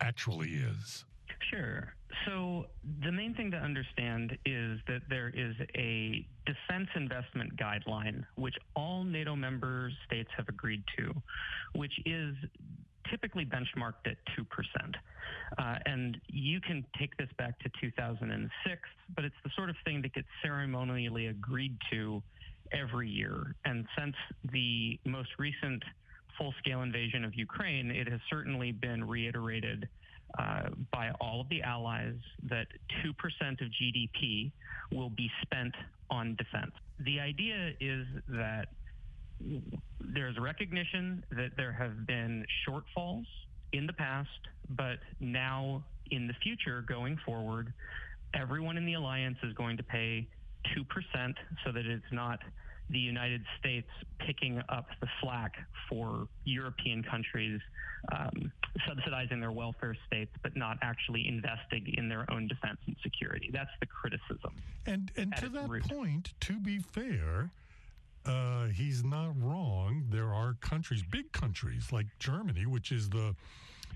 actually 0.00 0.50
is. 0.50 1.04
Sure. 1.50 1.94
So 2.26 2.66
the 3.02 3.10
main 3.10 3.34
thing 3.34 3.50
to 3.52 3.56
understand 3.56 4.36
is 4.44 4.78
that 4.86 5.00
there 5.08 5.32
is 5.34 5.54
a 5.74 6.26
defense 6.44 6.88
investment 6.94 7.56
guideline, 7.56 8.24
which 8.36 8.54
all 8.76 9.04
NATO 9.04 9.34
member 9.34 9.90
states 10.06 10.28
have 10.36 10.48
agreed 10.48 10.82
to, 10.98 11.12
which 11.74 11.94
is 12.04 12.34
typically 13.10 13.46
benchmarked 13.46 14.06
at 14.06 14.16
2%. 14.38 14.44
Uh, 15.58 15.78
and 15.86 16.18
you 16.28 16.60
can 16.60 16.84
take 16.98 17.16
this 17.16 17.28
back 17.38 17.58
to 17.60 17.70
2006, 17.80 18.80
but 19.16 19.24
it's 19.24 19.34
the 19.42 19.50
sort 19.56 19.70
of 19.70 19.76
thing 19.84 20.02
that 20.02 20.12
gets 20.12 20.28
ceremonially 20.42 21.26
agreed 21.26 21.76
to 21.90 22.22
every 22.72 23.08
year. 23.08 23.54
And 23.64 23.86
since 23.98 24.14
the 24.52 24.98
most 25.04 25.30
recent 25.38 25.82
full 26.38 26.54
scale 26.58 26.82
invasion 26.82 27.24
of 27.24 27.34
Ukraine, 27.34 27.90
it 27.90 28.08
has 28.08 28.20
certainly 28.30 28.72
been 28.72 29.04
reiterated 29.04 29.88
uh, 30.38 30.68
by 30.92 31.10
all 31.20 31.40
of 31.40 31.48
the 31.48 31.62
allies 31.62 32.14
that 32.48 32.66
2% 33.04 33.12
of 33.60 33.68
GDP 33.68 34.52
will 34.92 35.10
be 35.10 35.30
spent 35.42 35.74
on 36.10 36.36
defense. 36.36 36.72
The 37.00 37.20
idea 37.20 37.72
is 37.80 38.06
that 38.28 38.68
there's 40.00 40.38
recognition 40.38 41.24
that 41.30 41.56
there 41.56 41.72
have 41.72 42.06
been 42.06 42.44
shortfalls 42.68 43.24
in 43.72 43.86
the 43.86 43.92
past, 43.92 44.28
but 44.70 44.98
now 45.18 45.82
in 46.10 46.26
the 46.26 46.34
future, 46.42 46.84
going 46.86 47.18
forward, 47.24 47.72
everyone 48.34 48.76
in 48.76 48.86
the 48.86 48.94
alliance 48.94 49.38
is 49.42 49.52
going 49.54 49.76
to 49.76 49.82
pay 49.82 50.26
2% 50.76 51.34
so 51.64 51.72
that 51.72 51.86
it's 51.86 52.12
not 52.12 52.40
the 52.90 52.98
United 52.98 53.42
States 53.58 53.88
picking 54.18 54.62
up 54.68 54.86
the 55.00 55.08
slack 55.20 55.54
for 55.88 56.26
European 56.44 57.02
countries 57.02 57.60
um, 58.12 58.52
subsidizing 58.88 59.40
their 59.40 59.52
welfare 59.52 59.96
states, 60.06 60.30
but 60.42 60.56
not 60.56 60.78
actually 60.82 61.28
investing 61.28 61.94
in 61.96 62.08
their 62.08 62.30
own 62.30 62.48
defense 62.48 62.78
and 62.86 62.96
security. 63.02 63.50
That's 63.52 63.70
the 63.80 63.86
criticism. 63.86 64.52
And 64.86 65.10
and 65.16 65.34
to 65.36 65.48
that 65.50 65.68
root. 65.68 65.88
point, 65.88 66.32
to 66.40 66.58
be 66.58 66.78
fair, 66.78 67.50
uh, 68.24 68.66
he's 68.66 69.04
not 69.04 69.32
wrong. 69.40 70.04
There 70.10 70.32
are 70.32 70.54
countries, 70.60 71.02
big 71.02 71.30
countries 71.32 71.92
like 71.92 72.06
Germany, 72.18 72.66
which 72.66 72.92
is 72.92 73.10
the 73.10 73.34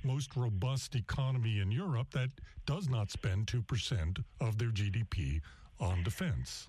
most 0.02 0.36
robust 0.36 0.94
economy 0.94 1.60
in 1.60 1.70
Europe, 1.70 2.10
that 2.12 2.30
does 2.66 2.88
not 2.88 3.10
spend 3.10 3.48
two 3.48 3.62
percent 3.62 4.18
of 4.40 4.58
their 4.58 4.70
GDP 4.70 5.40
on 5.80 6.02
defense. 6.02 6.68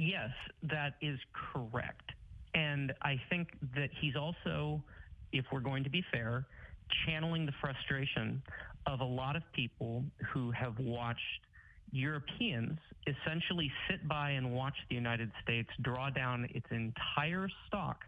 Yes, 0.00 0.30
that 0.62 0.94
is 1.02 1.18
correct. 1.52 2.10
And 2.54 2.94
I 3.02 3.20
think 3.28 3.48
that 3.76 3.90
he's 4.00 4.16
also, 4.16 4.82
if 5.30 5.44
we're 5.52 5.60
going 5.60 5.84
to 5.84 5.90
be 5.90 6.02
fair, 6.10 6.46
channeling 7.04 7.44
the 7.44 7.52
frustration 7.60 8.42
of 8.86 9.00
a 9.00 9.04
lot 9.04 9.36
of 9.36 9.42
people 9.52 10.02
who 10.32 10.50
have 10.52 10.78
watched 10.78 11.20
Europeans 11.92 12.78
essentially 13.06 13.70
sit 13.90 14.08
by 14.08 14.30
and 14.30 14.54
watch 14.54 14.74
the 14.88 14.94
United 14.94 15.30
States 15.42 15.68
draw 15.82 16.08
down 16.08 16.48
its 16.54 16.66
entire 16.70 17.50
stock 17.66 17.98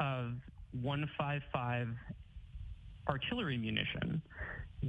of 0.00 0.32
155 0.72 1.86
artillery 3.08 3.56
munition, 3.56 4.20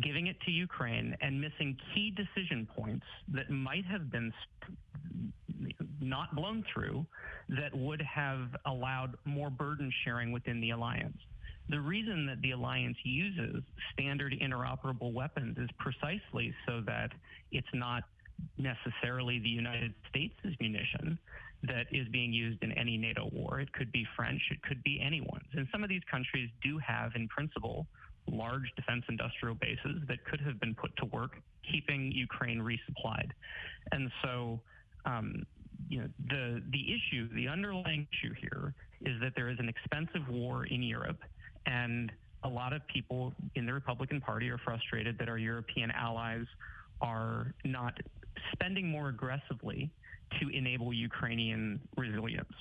giving 0.01 0.25
it 0.25 0.38
to 0.47 0.51
Ukraine, 0.51 1.15
and 1.21 1.39
missing 1.39 1.77
key 1.93 2.12
decision 2.12 2.67
points 2.75 3.05
that 3.27 3.51
might 3.51 3.86
have 3.86 4.12
been 4.12 4.33
not 5.99 6.35
blown 6.35 6.63
through 6.73 7.05
that 7.49 7.75
would 7.75 8.01
have 8.01 8.49
allowed 8.65 9.15
more 9.25 9.49
burden 9.49 9.91
sharing 10.03 10.31
within 10.31 10.59
the 10.61 10.71
alliance. 10.71 11.17
The 11.69 11.79
reason 11.79 12.25
that 12.27 12.41
the 12.41 12.51
alliance 12.51 12.97
uses 13.03 13.61
standard 13.93 14.33
interoperable 14.41 15.11
weapons 15.11 15.57
is 15.57 15.69
precisely 15.77 16.53
so 16.65 16.81
that 16.85 17.11
it's 17.51 17.67
not 17.73 18.03
necessarily 18.57 19.39
the 19.39 19.49
United 19.49 19.93
States' 20.09 20.35
munition 20.61 21.17
that 21.63 21.87
is 21.91 22.07
being 22.09 22.31
used 22.31 22.63
in 22.63 22.71
any 22.73 22.97
NATO 22.97 23.29
war. 23.33 23.59
It 23.59 23.73
could 23.73 23.91
be 23.91 24.05
French, 24.15 24.41
it 24.51 24.61
could 24.61 24.81
be 24.83 25.01
anyone's. 25.01 25.49
And 25.53 25.67
some 25.71 25.83
of 25.83 25.89
these 25.89 26.03
countries 26.09 26.49
do 26.63 26.77
have, 26.77 27.11
in 27.15 27.27
principle, 27.27 27.87
large 28.29 28.71
defense 28.75 29.03
industrial 29.09 29.55
bases 29.55 30.01
that 30.07 30.23
could 30.25 30.39
have 30.41 30.59
been 30.59 30.75
put 30.75 30.95
to 30.97 31.05
work 31.05 31.31
keeping 31.69 32.11
Ukraine 32.11 32.59
resupplied. 32.59 33.31
And 33.91 34.11
so 34.23 34.61
um, 35.05 35.43
you 35.89 36.00
know, 36.01 36.07
the 36.29 36.62
the 36.72 36.93
issue, 36.93 37.29
the 37.34 37.48
underlying 37.48 38.07
issue 38.12 38.34
here 38.34 38.74
is 39.01 39.19
that 39.22 39.34
there 39.36 39.50
is 39.50 39.60
an 39.60 39.69
expensive 39.69 40.27
war 40.29 40.65
in 40.65 40.81
Europe, 40.81 41.19
and 41.65 42.12
a 42.43 42.50
lot 42.50 42.74
of 42.74 42.86
people 42.88 43.34
in 43.55 43.65
the 43.65 43.74
Republican 43.74 44.22
Party 44.22 44.50
are 44.50 44.57
frustrated 44.57 45.17
that 45.19 45.29
our 45.29 45.38
European 45.38 45.91
allies 45.91 46.46
are 47.01 47.53
not 47.65 47.93
spending 48.53 48.88
more 48.89 49.10
aggressively 49.10 49.89
to 50.39 50.50
enable 50.50 50.93
Ukrainian 50.93 51.79
resilience. 51.96 52.53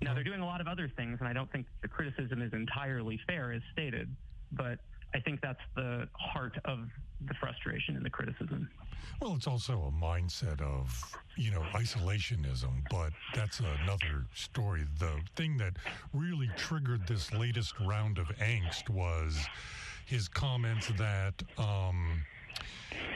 Now, 0.00 0.14
they're 0.14 0.24
doing 0.24 0.40
a 0.40 0.46
lot 0.46 0.60
of 0.60 0.68
other 0.68 0.90
things, 0.96 1.18
and 1.20 1.28
I 1.28 1.32
don't 1.32 1.50
think 1.52 1.66
the 1.82 1.88
criticism 1.88 2.40
is 2.40 2.52
entirely 2.52 3.20
fair, 3.26 3.52
as 3.52 3.62
stated, 3.72 4.14
but 4.52 4.78
I 5.14 5.20
think 5.20 5.40
that's 5.40 5.60
the 5.74 6.08
heart 6.14 6.58
of 6.64 6.80
the 7.26 7.34
frustration 7.34 7.96
and 7.96 8.04
the 8.04 8.10
criticism. 8.10 8.68
Well, 9.20 9.34
it's 9.34 9.46
also 9.46 9.84
a 9.84 10.04
mindset 10.04 10.60
of, 10.60 11.16
you 11.36 11.50
know, 11.50 11.62
isolationism, 11.74 12.82
but 12.90 13.12
that's 13.34 13.60
another 13.60 14.26
story. 14.34 14.84
The 14.98 15.18
thing 15.36 15.56
that 15.58 15.74
really 16.12 16.50
triggered 16.56 17.06
this 17.06 17.32
latest 17.32 17.74
round 17.80 18.18
of 18.18 18.26
angst 18.38 18.90
was 18.90 19.38
his 20.04 20.28
comments 20.28 20.88
that 20.98 21.34
um, 21.56 22.22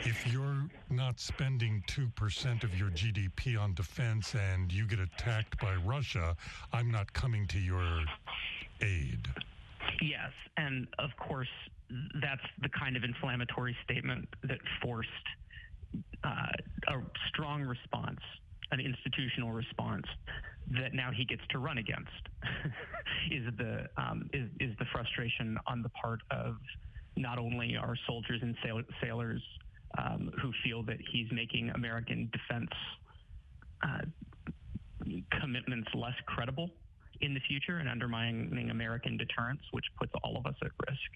if 0.04 0.26
you're 0.32 0.68
not 0.88 1.20
spending 1.20 1.82
2% 1.86 2.64
of 2.64 2.74
your 2.78 2.90
GDP 2.90 3.60
on 3.60 3.74
defense 3.74 4.34
and 4.34 4.72
you 4.72 4.86
get 4.86 5.00
attacked 5.00 5.60
by 5.60 5.74
Russia, 5.76 6.36
I'm 6.72 6.90
not 6.90 7.12
coming 7.12 7.46
to 7.48 7.58
your 7.58 8.00
aid. 8.80 9.28
Yes. 10.00 10.32
And 10.56 10.86
of 10.98 11.10
course, 11.16 11.48
that's 12.22 12.42
the 12.62 12.68
kind 12.78 12.96
of 12.96 13.04
inflammatory 13.04 13.76
statement 13.84 14.28
that 14.44 14.58
forced 14.82 15.08
uh, 16.24 16.52
a 16.88 16.94
strong 17.28 17.62
response, 17.62 18.20
an 18.70 18.80
institutional 18.80 19.52
response 19.52 20.04
that 20.70 20.94
now 20.94 21.10
he 21.14 21.24
gets 21.24 21.42
to 21.50 21.58
run 21.58 21.78
against. 21.78 22.10
is 23.30 23.44
the 23.58 23.86
um, 23.96 24.28
is, 24.32 24.48
is 24.60 24.76
the 24.78 24.84
frustration 24.92 25.58
on 25.66 25.82
the 25.82 25.88
part 25.90 26.20
of 26.30 26.56
not 27.16 27.38
only 27.38 27.76
our 27.76 27.96
soldiers 28.06 28.40
and 28.42 28.54
sail- 28.64 28.82
sailors 29.02 29.42
um, 29.98 30.30
who 30.40 30.52
feel 30.62 30.84
that 30.84 30.98
he's 31.12 31.26
making 31.32 31.70
American 31.74 32.30
defense 32.32 32.70
uh, 33.82 34.02
commitments 35.40 35.88
less 35.94 36.14
credible 36.26 36.70
in 37.20 37.34
the 37.34 37.40
future 37.40 37.78
and 37.78 37.88
undermining 37.88 38.70
American 38.70 39.16
deterrence, 39.16 39.60
which 39.72 39.84
puts 39.98 40.12
all 40.22 40.36
of 40.36 40.46
us 40.46 40.54
at 40.62 40.70
risk. 40.88 41.10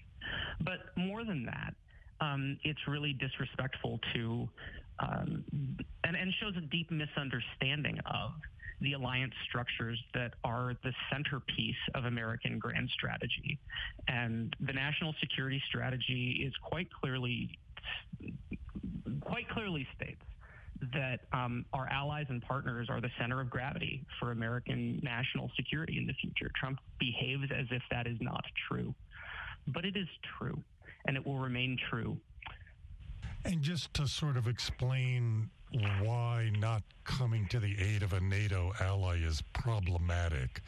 But 0.61 0.79
more 0.95 1.23
than 1.23 1.45
that, 1.45 1.73
um, 2.21 2.57
it's 2.63 2.79
really 2.87 3.13
disrespectful 3.13 3.99
to 4.13 4.49
um, 4.99 5.43
and, 6.03 6.15
and 6.15 6.33
shows 6.41 6.53
a 6.57 6.61
deep 6.61 6.89
misunderstanding 6.89 7.99
of 8.05 8.31
the 8.81 8.93
alliance 8.93 9.33
structures 9.47 10.01
that 10.13 10.33
are 10.43 10.75
the 10.83 10.93
centerpiece 11.11 11.75
of 11.93 12.05
American 12.05 12.59
grand 12.59 12.89
strategy. 12.89 13.59
And 14.07 14.55
the 14.59 14.73
national 14.73 15.13
security 15.19 15.61
strategy 15.67 16.43
is 16.45 16.53
quite 16.61 16.87
clearly 16.91 17.57
quite 19.21 19.47
clearly 19.49 19.87
states 19.95 20.21
that 20.93 21.21
um, 21.31 21.65
our 21.73 21.87
allies 21.89 22.25
and 22.29 22.41
partners 22.41 22.87
are 22.89 22.99
the 22.99 23.09
center 23.19 23.39
of 23.39 23.49
gravity 23.49 24.05
for 24.19 24.31
American 24.31 24.99
national 25.03 25.49
security 25.55 25.97
in 25.97 26.05
the 26.05 26.13
future. 26.13 26.51
Trump 26.59 26.79
behaves 26.99 27.49
as 27.51 27.65
if 27.71 27.81
that 27.91 28.07
is 28.07 28.17
not 28.19 28.43
true, 28.67 28.93
but 29.67 29.85
it 29.85 29.95
is 29.95 30.07
true, 30.37 30.61
and 31.07 31.15
it 31.15 31.25
will 31.25 31.39
remain 31.39 31.77
true. 31.89 32.17
And 33.45 33.61
just 33.61 33.93
to 33.95 34.07
sort 34.07 34.37
of 34.37 34.47
explain 34.47 35.49
why 36.01 36.51
not 36.59 36.83
coming 37.03 37.47
to 37.49 37.59
the 37.59 37.75
aid 37.79 38.03
of 38.03 38.13
a 38.13 38.19
NATO 38.19 38.71
ally 38.79 39.17
is 39.17 39.41
problematic. 39.53 40.61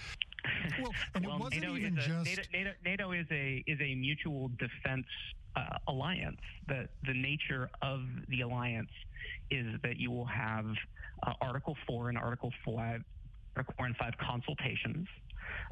Well, 0.82 0.92
well 1.24 1.50
NATO, 1.50 1.76
is 1.76 1.86
a, 1.86 1.90
just... 1.92 2.26
NATO, 2.26 2.42
NATO, 2.54 2.72
NATO, 2.86 3.12
is 3.12 3.26
a 3.32 3.64
is 3.68 3.80
a 3.82 3.96
mutual 3.96 4.50
defense 4.60 5.08
uh, 5.58 5.78
alliance. 5.88 6.42
The 6.68 6.88
the 7.06 7.14
nature 7.14 7.70
of 7.82 8.02
the 8.30 8.42
alliance 8.42 8.92
is 9.50 9.66
that 9.84 9.98
you 9.98 10.12
will 10.12 10.26
have 10.26 10.66
uh, 11.26 11.34
Article 11.42 11.76
Four 11.88 12.10
and 12.10 12.18
Article 12.18 12.52
Five, 12.66 13.02
Article 13.56 13.74
Four 13.78 13.86
and 13.88 13.96
Five 13.98 14.14
consultations 14.20 15.08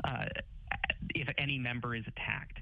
uh, 0.04 0.26
if 1.14 1.28
any 1.38 1.58
member 1.58 1.96
is 1.96 2.04
attacked, 2.08 2.60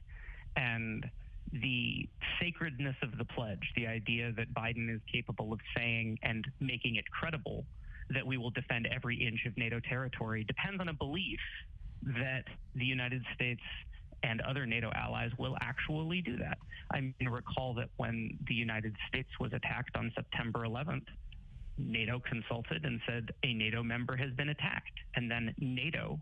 and 0.56 1.06
the 1.52 2.08
sacredness 2.40 2.96
of 3.02 3.18
the 3.18 3.26
pledge, 3.26 3.72
the 3.76 3.88
idea 3.88 4.32
that 4.34 4.54
Biden 4.54 4.94
is 4.94 5.02
capable 5.12 5.54
of 5.54 5.60
saying 5.76 6.18
and 6.24 6.46
making 6.60 6.96
it 6.96 7.06
credible 7.12 7.66
that 8.10 8.26
we 8.26 8.38
will 8.38 8.50
defend 8.50 8.88
every 8.94 9.16
inch 9.16 9.46
of 9.46 9.56
NATO 9.58 9.80
territory, 9.80 10.44
depends 10.44 10.82
on 10.82 10.90
a 10.90 10.94
belief 10.94 11.40
that 12.04 12.44
the 12.76 12.86
United 12.86 13.24
States 13.34 13.62
and 14.24 14.42
other 14.42 14.66
NATO 14.66 14.92
allies 14.96 15.32
will 15.38 15.58
actually 15.62 16.22
do 16.22 16.38
that. 16.38 16.58
I 16.92 17.02
mean, 17.02 17.30
recall 17.30 17.74
that 17.76 17.90
when 17.98 18.38
the 18.48 18.54
United 18.54 18.96
States 19.08 19.30
was 19.40 19.52
attacked 19.54 19.96
on 19.96 20.12
September 20.16 20.62
11th, 20.62 21.06
NATO 21.78 22.20
consulted 22.20 22.86
and 22.86 23.02
said 23.08 23.32
a 23.44 23.54
NATO 23.54 23.84
member 23.84 24.16
has 24.16 24.32
been 24.32 24.50
attacked. 24.50 25.00
And 25.16 25.30
then 25.30 25.54
NATO 25.58 26.20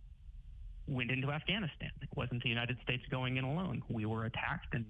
went 0.88 1.12
into 1.12 1.32
Afghanistan. 1.32 1.92
It 2.02 2.10
wasn't 2.16 2.44
the 2.44 2.50
United 2.50 2.78
States 2.84 3.04
going 3.12 3.38
in 3.38 3.44
alone. 3.44 3.84
We 3.90 4.06
were 4.06 4.26
attacked 4.26 4.74
and 4.74 4.86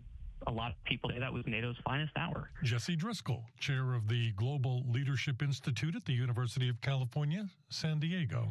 a 0.47 0.51
lot 0.51 0.71
of 0.71 0.83
people 0.83 1.09
say 1.09 1.19
that 1.19 1.31
was 1.31 1.45
NATO's 1.45 1.77
finest 1.85 2.11
hour. 2.17 2.49
Jesse 2.63 2.95
Driscoll, 2.95 3.43
chair 3.59 3.93
of 3.93 4.07
the 4.07 4.31
Global 4.33 4.83
Leadership 4.89 5.41
Institute 5.41 5.95
at 5.95 6.05
the 6.05 6.13
University 6.13 6.69
of 6.69 6.81
California, 6.81 7.47
San 7.69 7.99
Diego. 7.99 8.49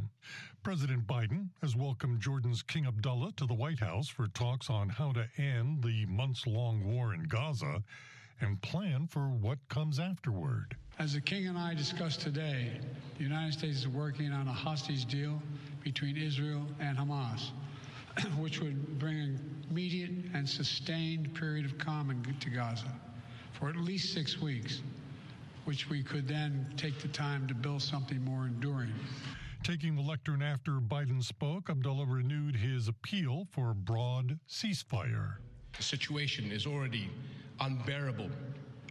President 0.62 1.06
Biden 1.06 1.48
has 1.60 1.74
welcomed 1.74 2.20
Jordan's 2.20 2.62
King 2.62 2.86
Abdullah 2.86 3.32
to 3.36 3.46
the 3.46 3.54
White 3.54 3.80
House 3.80 4.08
for 4.08 4.28
talks 4.28 4.70
on 4.70 4.88
how 4.88 5.12
to 5.12 5.26
end 5.36 5.82
the 5.82 6.06
months 6.06 6.46
long 6.46 6.84
war 6.84 7.14
in 7.14 7.24
Gaza 7.24 7.82
and 8.40 8.60
plan 8.62 9.06
for 9.06 9.28
what 9.28 9.58
comes 9.68 9.98
afterward. 9.98 10.76
As 10.98 11.14
the 11.14 11.20
King 11.20 11.48
and 11.48 11.58
I 11.58 11.74
discussed 11.74 12.20
today, 12.20 12.72
the 13.16 13.24
United 13.24 13.52
States 13.52 13.78
is 13.78 13.88
working 13.88 14.32
on 14.32 14.46
a 14.48 14.52
hostage 14.52 15.06
deal 15.06 15.42
between 15.82 16.16
Israel 16.16 16.66
and 16.78 16.96
Hamas 16.96 17.50
which 18.38 18.60
would 18.60 18.98
bring 18.98 19.18
an 19.18 19.59
immediate 19.70 20.10
and 20.34 20.48
sustained 20.48 21.32
period 21.34 21.64
of 21.64 21.78
calm 21.78 22.22
to 22.40 22.50
Gaza 22.50 22.92
for 23.52 23.68
at 23.68 23.76
least 23.76 24.12
six 24.12 24.40
weeks, 24.40 24.82
which 25.64 25.88
we 25.88 26.02
could 26.02 26.26
then 26.26 26.66
take 26.76 26.98
the 26.98 27.08
time 27.08 27.46
to 27.46 27.54
build 27.54 27.80
something 27.80 28.22
more 28.24 28.46
enduring. 28.46 28.92
Taking 29.62 29.94
the 29.94 30.02
lectern 30.02 30.42
after 30.42 30.72
Biden 30.72 31.22
spoke, 31.22 31.68
Abdullah 31.70 32.06
renewed 32.06 32.56
his 32.56 32.88
appeal 32.88 33.46
for 33.50 33.70
a 33.70 33.74
broad 33.74 34.38
ceasefire. 34.48 35.34
The 35.76 35.82
situation 35.82 36.50
is 36.50 36.66
already 36.66 37.10
unbearable 37.60 38.30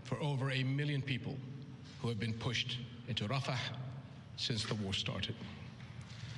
for 0.03 0.21
over 0.21 0.51
a 0.51 0.63
million 0.63 1.01
people 1.01 1.35
who 2.01 2.07
have 2.07 2.19
been 2.19 2.33
pushed 2.33 2.77
into 3.07 3.25
Rafah 3.27 3.57
since 4.37 4.63
the 4.63 4.75
war 4.75 4.93
started. 4.93 5.35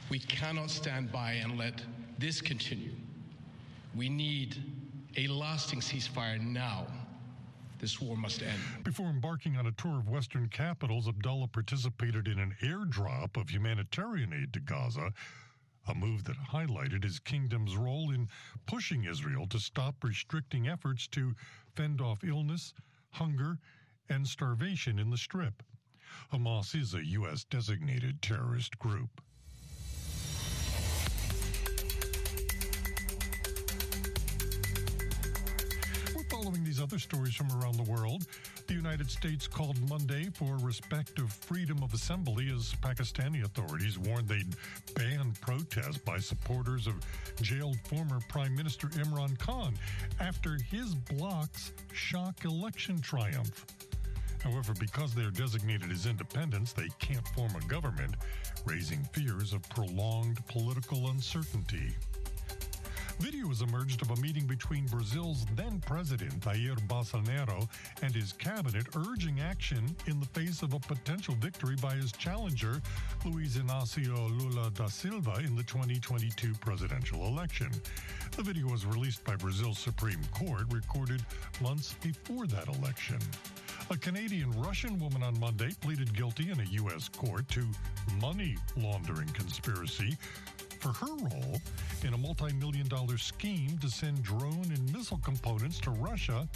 We 0.09 0.19
cannot 0.19 0.71
stand 0.71 1.11
by 1.11 1.33
and 1.33 1.57
let 1.57 1.81
this 2.17 2.41
continue, 2.41 2.91
we 3.95 4.09
need 4.09 4.63
a 5.17 5.27
lasting 5.27 5.79
ceasefire 5.79 6.39
now. 6.39 6.87
This 7.79 7.99
war 7.99 8.15
must 8.15 8.43
end. 8.43 8.59
Before 8.83 9.09
embarking 9.09 9.57
on 9.57 9.65
a 9.65 9.71
tour 9.71 9.97
of 9.97 10.07
Western 10.07 10.47
capitals, 10.49 11.07
Abdullah 11.07 11.47
participated 11.47 12.27
in 12.27 12.37
an 12.39 12.55
airdrop 12.61 13.37
of 13.37 13.49
humanitarian 13.49 14.33
aid 14.33 14.53
to 14.53 14.59
Gaza, 14.59 15.11
a 15.87 15.95
move 15.95 16.23
that 16.25 16.37
highlighted 16.37 17.03
his 17.03 17.19
kingdom's 17.19 17.75
role 17.75 18.11
in 18.11 18.29
pushing 18.67 19.05
Israel 19.05 19.47
to 19.47 19.59
stop 19.59 20.03
restricting 20.03 20.67
efforts 20.67 21.07
to 21.07 21.33
fend 21.75 22.01
off 22.01 22.23
illness, 22.23 22.73
hunger, 23.09 23.57
and 24.09 24.27
starvation 24.27 24.99
in 24.99 25.09
the 25.09 25.17
Strip. 25.17 25.63
Hamas 26.31 26.79
is 26.79 26.93
a 26.93 27.03
U.S. 27.03 27.45
designated 27.45 28.21
terrorist 28.21 28.77
group. 28.77 29.21
Other 36.81 36.99
stories 36.99 37.35
from 37.35 37.51
around 37.51 37.75
the 37.75 37.89
world, 37.89 38.25
the 38.67 38.73
United 38.73 39.09
States 39.09 39.47
called 39.47 39.77
Monday 39.89 40.29
for 40.33 40.57
respect 40.57 41.19
of 41.19 41.31
freedom 41.31 41.83
of 41.83 41.93
assembly 41.93 42.51
as 42.53 42.73
Pakistani 42.81 43.43
authorities 43.43 43.99
warned 43.99 44.27
they'd 44.27 44.55
ban 44.95 45.33
protests 45.41 45.99
by 45.99 46.17
supporters 46.17 46.87
of 46.87 46.95
jailed 47.41 47.77
former 47.81 48.19
Prime 48.27 48.55
Minister 48.55 48.87
Imran 48.87 49.37
Khan 49.37 49.75
after 50.19 50.57
his 50.69 50.95
bloc's 50.95 51.71
shock 51.93 52.45
election 52.45 52.99
triumph. 52.99 53.65
However, 54.43 54.73
because 54.79 55.13
they're 55.13 55.29
designated 55.29 55.91
as 55.91 56.07
independents, 56.07 56.73
they 56.73 56.87
can't 56.99 57.27
form 57.29 57.51
a 57.55 57.67
government, 57.67 58.15
raising 58.65 59.03
fears 59.13 59.53
of 59.53 59.61
prolonged 59.69 60.43
political 60.47 61.09
uncertainty. 61.09 61.95
Video 63.21 63.49
has 63.49 63.61
emerged 63.61 64.01
of 64.01 64.09
a 64.09 64.15
meeting 64.19 64.47
between 64.47 64.87
Brazil's 64.87 65.45
then 65.55 65.79
president, 65.85 66.39
Jair 66.39 66.75
Bolsonaro, 66.87 67.69
and 68.01 68.15
his 68.15 68.33
cabinet 68.33 68.87
urging 68.95 69.39
action 69.41 69.95
in 70.07 70.19
the 70.19 70.25
face 70.25 70.63
of 70.63 70.73
a 70.73 70.79
potential 70.79 71.35
victory 71.35 71.75
by 71.83 71.93
his 71.93 72.11
challenger, 72.11 72.81
Luiz 73.23 73.57
Inácio 73.57 74.15
Lula 74.39 74.71
da 74.71 74.87
Silva, 74.87 75.35
in 75.45 75.55
the 75.55 75.61
2022 75.61 76.55
presidential 76.61 77.27
election. 77.27 77.69
The 78.35 78.41
video 78.41 78.67
was 78.67 78.87
released 78.87 79.23
by 79.23 79.35
Brazil's 79.35 79.77
Supreme 79.77 80.23
Court, 80.33 80.63
recorded 80.71 81.21
months 81.61 81.93
before 82.01 82.47
that 82.47 82.69
election. 82.69 83.19
A 83.91 83.97
Canadian 83.97 84.51
Russian 84.59 84.97
woman 84.97 85.21
on 85.21 85.39
Monday 85.39 85.69
pleaded 85.81 86.11
guilty 86.15 86.49
in 86.49 86.59
a 86.59 86.63
U.S. 86.63 87.07
court 87.07 87.47
to 87.49 87.67
money 88.19 88.57
laundering 88.75 89.27
conspiracy 89.27 90.17
for 90.81 90.91
her 90.93 91.13
role 91.15 91.61
in 92.03 92.13
a 92.13 92.17
multi 92.17 92.51
million 92.53 92.87
dollar 92.87 93.17
scheme 93.17 93.77
to 93.77 93.89
send 93.89 94.23
drone 94.23 94.65
and 94.73 94.93
missile 94.93 95.19
components 95.23 95.79
to 95.79 95.91
Russia 95.91 96.47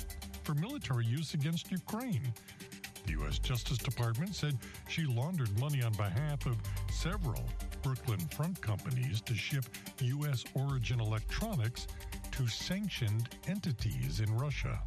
for 0.44 0.56
military 0.56 1.06
use 1.06 1.36
against 1.36 1.72
Ukraine. 1.72 2.34
The 3.06 3.12
U.S. 3.14 3.38
Justice 3.38 3.78
Department 3.78 4.36
said 4.36 4.58
she 4.90 5.04
laundered 5.04 5.58
money 5.60 5.84
on 5.84 5.92
behalf 5.94 6.48
of 6.48 6.58
several 6.92 7.44
Brooklyn 7.84 8.20
front 8.36 8.60
companies 8.62 9.22
to 9.22 9.36
ship 9.36 9.66
U.S. 10.02 10.44
origin 10.56 11.00
electronics 11.00 11.86
to 12.32 12.48
sanctioned 12.48 13.30
entities 13.48 14.22
in 14.22 14.36
Russia. 14.36 14.82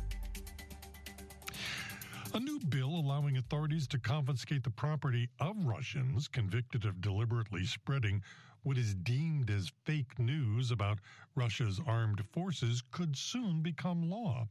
A 2.35 2.40
new 2.40 2.59
bill 2.68 2.90
allowing 2.90 3.38
authorities 3.38 3.87
to 3.88 3.98
confiscate 3.98 4.64
the 4.64 4.70
property 4.70 5.31
of 5.40 5.57
Russians 5.64 6.27
convicted 6.27 6.85
of 6.85 7.01
deliberately 7.01 7.64
spreading 7.64 8.20
what 8.62 8.79
is 8.79 8.94
deemed 8.94 9.51
as 9.51 9.73
fake 9.85 10.18
news 10.18 10.71
about 10.71 10.99
Russia's 11.35 11.81
armed 11.87 12.25
forces 12.33 12.83
could 12.90 13.16
soon 13.16 13.62
become 13.62 14.11
law. 14.11 14.49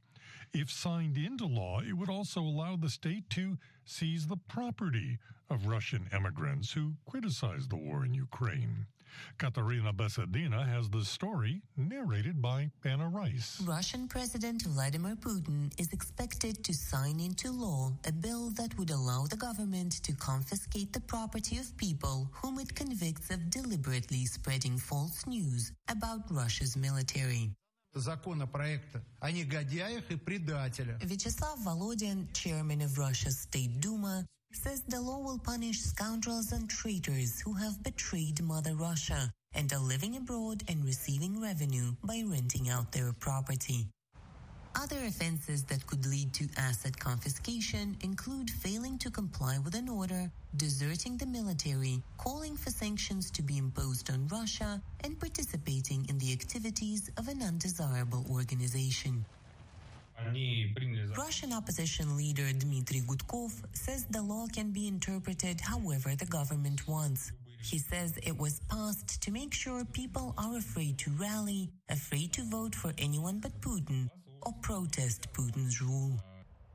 If 0.54 0.72
signed 0.72 1.18
into 1.18 1.46
law, 1.46 1.80
it 1.82 1.94
would 1.94 2.10
also 2.10 2.42
allow 2.42 2.76
the 2.76 2.90
state 2.90 3.30
to 3.32 3.58
seize 3.86 4.28
the 4.28 4.38
property 4.38 5.20
of 5.50 5.68
Russian 5.68 6.08
emigrants 6.12 6.72
who 6.74 6.96
criticize 7.06 7.68
the 7.68 7.76
war 7.76 8.06
in 8.06 8.14
Ukraine. 8.14 8.88
Katarina 9.39 9.93
Besedina 9.93 10.67
has 10.67 10.89
the 10.89 11.05
story 11.05 11.63
narrated 11.77 12.41
by 12.41 12.71
Anna 12.85 13.09
Rice. 13.09 13.61
Russian 13.67 14.09
President 14.09 14.63
Vladimir 14.63 15.17
Putin 15.17 15.71
is 15.79 15.93
expected 15.93 16.65
to 16.65 16.73
sign 16.75 17.21
into 17.21 17.51
law 17.51 17.93
a 18.07 18.13
bill 18.13 18.51
that 18.51 18.77
would 18.79 18.91
allow 18.91 19.27
the 19.27 19.37
government 19.37 19.93
to 20.05 20.13
confiscate 20.15 20.93
the 20.93 21.01
property 21.01 21.59
of 21.59 21.77
people 21.77 22.29
whom 22.33 22.59
it 22.59 22.75
convicts 22.75 23.31
of 23.31 23.51
deliberately 23.51 24.25
spreading 24.27 24.79
false 24.79 25.27
news 25.27 25.73
about 25.89 26.21
Russia's 26.31 26.77
military. 26.77 27.53
законопроекта 27.95 29.03
о 29.21 29.31
негодяях 29.31 30.11
и 30.11 30.17
предателях. 30.17 30.99
Vyacheslav 31.01 31.59
Volodin, 31.63 32.27
chairman 32.33 32.81
of 32.81 32.97
Russia's 32.99 33.39
State 33.41 33.81
Duma, 33.81 34.25
says 34.58 34.82
the 34.88 35.00
law 35.00 35.20
will 35.20 35.38
punish 35.38 35.80
scoundrels 35.80 36.52
and 36.52 36.70
traitors 36.70 37.40
who 37.40 37.54
have 37.54 37.84
betrayed 37.84 38.42
Mother 38.42 38.76
Russia 38.76 39.32
and 39.54 39.72
are 39.72 39.80
living 39.80 40.16
abroad 40.18 40.64
and 40.68 40.84
receiving 40.84 41.40
revenue 41.40 41.94
by 42.04 42.24
renting 42.26 42.68
out 42.70 42.92
their 42.92 43.14
property. 43.14 43.88
Other 44.76 44.98
offenses 45.06 45.64
that 45.66 45.86
could 45.88 46.06
lead 46.06 46.34
to 46.34 46.48
asset 46.58 47.00
confiscation 47.00 47.98
include 48.02 48.50
failing 48.50 48.98
to 49.00 49.10
comply 49.10 49.58
with 49.64 49.76
an 49.76 49.90
order, 49.90 50.32
deserting 50.56 51.18
the 51.18 51.26
military, 51.26 52.04
calling 52.18 52.56
for 52.56 52.70
sanctions 52.70 53.32
to 53.32 53.42
be 53.42 53.58
imposed 53.58 54.12
on 54.12 54.28
Russia, 54.28 54.82
and 55.04 55.20
participating 55.20 56.06
in 56.10 56.18
the 56.20 56.32
activities 56.32 57.10
of 57.18 57.28
an 57.28 57.42
undesirable 57.42 58.26
organization. 58.30 59.26
Russian 61.18 61.54
opposition 61.54 62.18
leader 62.18 62.52
Dmitry 62.54 63.02
Gudkov 63.02 63.52
says 63.74 64.06
the 64.10 64.22
law 64.22 64.48
can 64.52 64.72
be 64.72 64.88
interpreted 64.88 65.62
however 65.62 66.16
the 66.16 66.26
government 66.26 66.88
wants. 66.88 67.32
He 67.64 67.78
says 67.78 68.18
it 68.24 68.38
was 68.38 68.62
passed 68.70 69.22
to 69.22 69.32
make 69.32 69.54
sure 69.54 69.84
people 69.86 70.34
are 70.38 70.58
afraid 70.58 70.98
to 71.00 71.12
rally, 71.12 71.70
afraid 71.90 72.34
to 72.34 72.44
vote 72.50 72.74
for 72.74 72.94
anyone 72.98 73.40
but 73.40 73.60
Putin, 73.62 74.10
or 74.42 74.54
protest 74.62 75.32
Putin's 75.34 75.82
rule. 75.82 76.14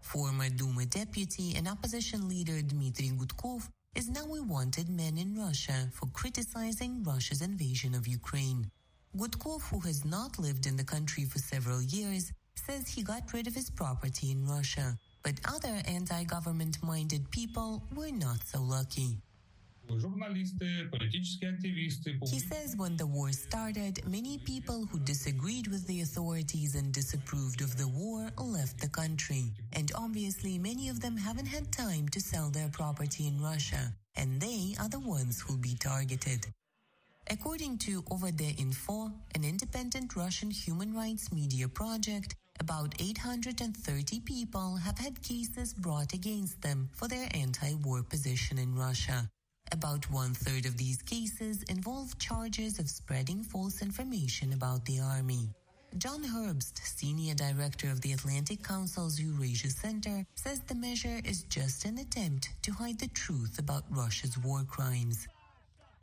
Former 0.01 0.49
Duma 0.49 0.87
deputy 0.87 1.55
and 1.57 1.69
opposition 1.69 2.29
leader 2.29 2.61
Dmitry 2.63 3.11
Gudkov 3.17 3.69
is 3.95 4.09
now 4.09 4.25
a 4.25 4.43
wanted 4.43 4.89
man 4.89 5.19
in 5.19 5.39
Russia 5.39 5.89
for 5.93 6.07
criticizing 6.07 7.03
Russia's 7.05 7.43
invasion 7.43 7.95
of 7.95 8.09
Ukraine. 8.09 8.71
Gudkov, 9.17 9.63
who 9.71 9.81
has 9.81 10.05
not 10.05 10.39
lived 10.39 10.67
in 10.67 10.77
the 10.77 10.85
country 10.85 11.25
for 11.25 11.39
several 11.39 11.83
years, 11.83 12.33
says 12.55 12.89
he 12.89 13.03
got 13.03 13.33
rid 13.33 13.47
of 13.47 13.55
his 13.55 13.71
property 13.71 14.31
in 14.31 14.47
Russia, 14.47 14.99
but 15.23 15.41
other 15.45 15.81
anti 15.87 16.25
government 16.25 16.79
minded 16.83 17.31
people 17.31 17.83
were 17.95 18.11
not 18.11 18.45
so 18.45 18.61
lucky. 18.61 19.19
He 19.89 19.99
says 22.39 22.77
when 22.77 22.97
the 22.97 23.07
war 23.07 23.33
started, 23.33 24.01
many 24.07 24.39
people 24.39 24.87
who 24.91 24.99
disagreed 25.01 25.67
with 25.67 25.87
the 25.87 26.01
authorities 26.03 26.75
and 26.77 26.93
disapproved 26.93 27.61
of 27.61 27.77
the 27.77 27.89
war 27.89 28.31
left 28.39 28.81
the 28.81 28.89
country. 28.89 29.53
And 29.73 29.91
obviously, 29.95 30.59
many 30.59 30.89
of 30.89 31.01
them 31.01 31.17
haven't 31.17 31.47
had 31.47 31.73
time 31.73 32.09
to 32.11 32.21
sell 32.21 32.49
their 32.51 32.69
property 32.69 33.27
in 33.27 33.43
Russia. 33.43 33.93
And 34.15 34.41
they 34.41 34.75
are 34.81 34.89
the 34.89 35.01
ones 35.01 35.41
who'll 35.41 35.59
be 35.59 35.75
targeted. 35.75 36.47
According 37.31 37.79
to 37.79 38.03
OVD-Info, 38.03 39.13
an 39.35 39.45
independent 39.45 40.17
Russian 40.17 40.51
human 40.51 40.95
rights 40.95 41.33
media 41.33 41.69
project, 41.69 42.35
about 42.63 42.95
830 43.01 44.21
people 44.21 44.77
have 44.77 44.97
had 44.97 45.21
cases 45.21 45.75
brought 45.75 46.13
against 46.13 46.63
them 46.63 46.89
for 46.93 47.09
their 47.09 47.27
anti 47.35 47.75
war 47.75 48.05
position 48.05 48.57
in 48.57 48.77
Russia. 48.77 49.29
About 49.73 50.09
one 50.13 50.33
third 50.33 50.65
of 50.67 50.77
these 50.77 51.03
cases 51.03 51.65
involve 51.65 52.17
charges 52.21 52.79
of 52.79 52.89
spreading 52.89 53.43
false 53.43 53.83
information 53.83 54.53
about 54.53 54.85
the 54.85 55.01
army. 55.01 55.49
John 55.99 56.23
Herbst, 56.23 56.79
senior 56.85 57.35
director 57.35 57.91
of 57.91 58.01
the 58.01 58.13
Atlantic 58.13 58.63
Council's 58.63 59.19
Eurasia 59.19 59.71
Center, 59.71 60.25
says 60.37 60.61
the 60.61 60.77
measure 60.77 61.21
is 61.25 61.43
just 61.49 61.85
an 61.85 61.99
attempt 61.99 62.51
to 62.63 62.71
hide 62.73 63.01
the 63.01 63.09
truth 63.09 63.59
about 63.59 63.83
Russia's 63.91 64.39
war 64.39 64.63
crimes. 64.69 65.27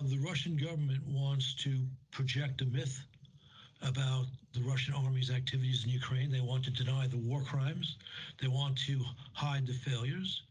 The 0.02 0.20
Russian 0.20 0.58
government 0.58 1.08
wants 1.08 1.54
to 1.64 1.80
project 2.12 2.62
a 2.62 2.66
myth 2.66 3.00
about 3.82 4.26
the 4.54 4.62
Russian 4.62 4.94
army's 4.94 5.32
activities 5.32 5.84
in 5.84 5.90
Ukraine. 5.90 6.32
They 6.32 6.42
want 6.42 6.64
to 6.66 6.72
deny 6.72 7.08
the 7.08 7.18
war 7.18 7.42
crimes. 7.42 7.98
They 8.42 8.48
want 8.48 8.78
to 8.88 9.00
hide 9.34 9.68
the 9.68 9.74
failures. 9.74 10.44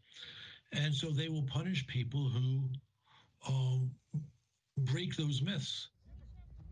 And 0.71 0.93
so 0.93 1.09
they 1.09 1.29
will 1.29 1.43
punish 1.43 1.85
people 1.87 2.29
who 2.29 2.61
um, 3.47 3.91
break 4.77 5.15
those 5.15 5.41
myths. 5.41 5.89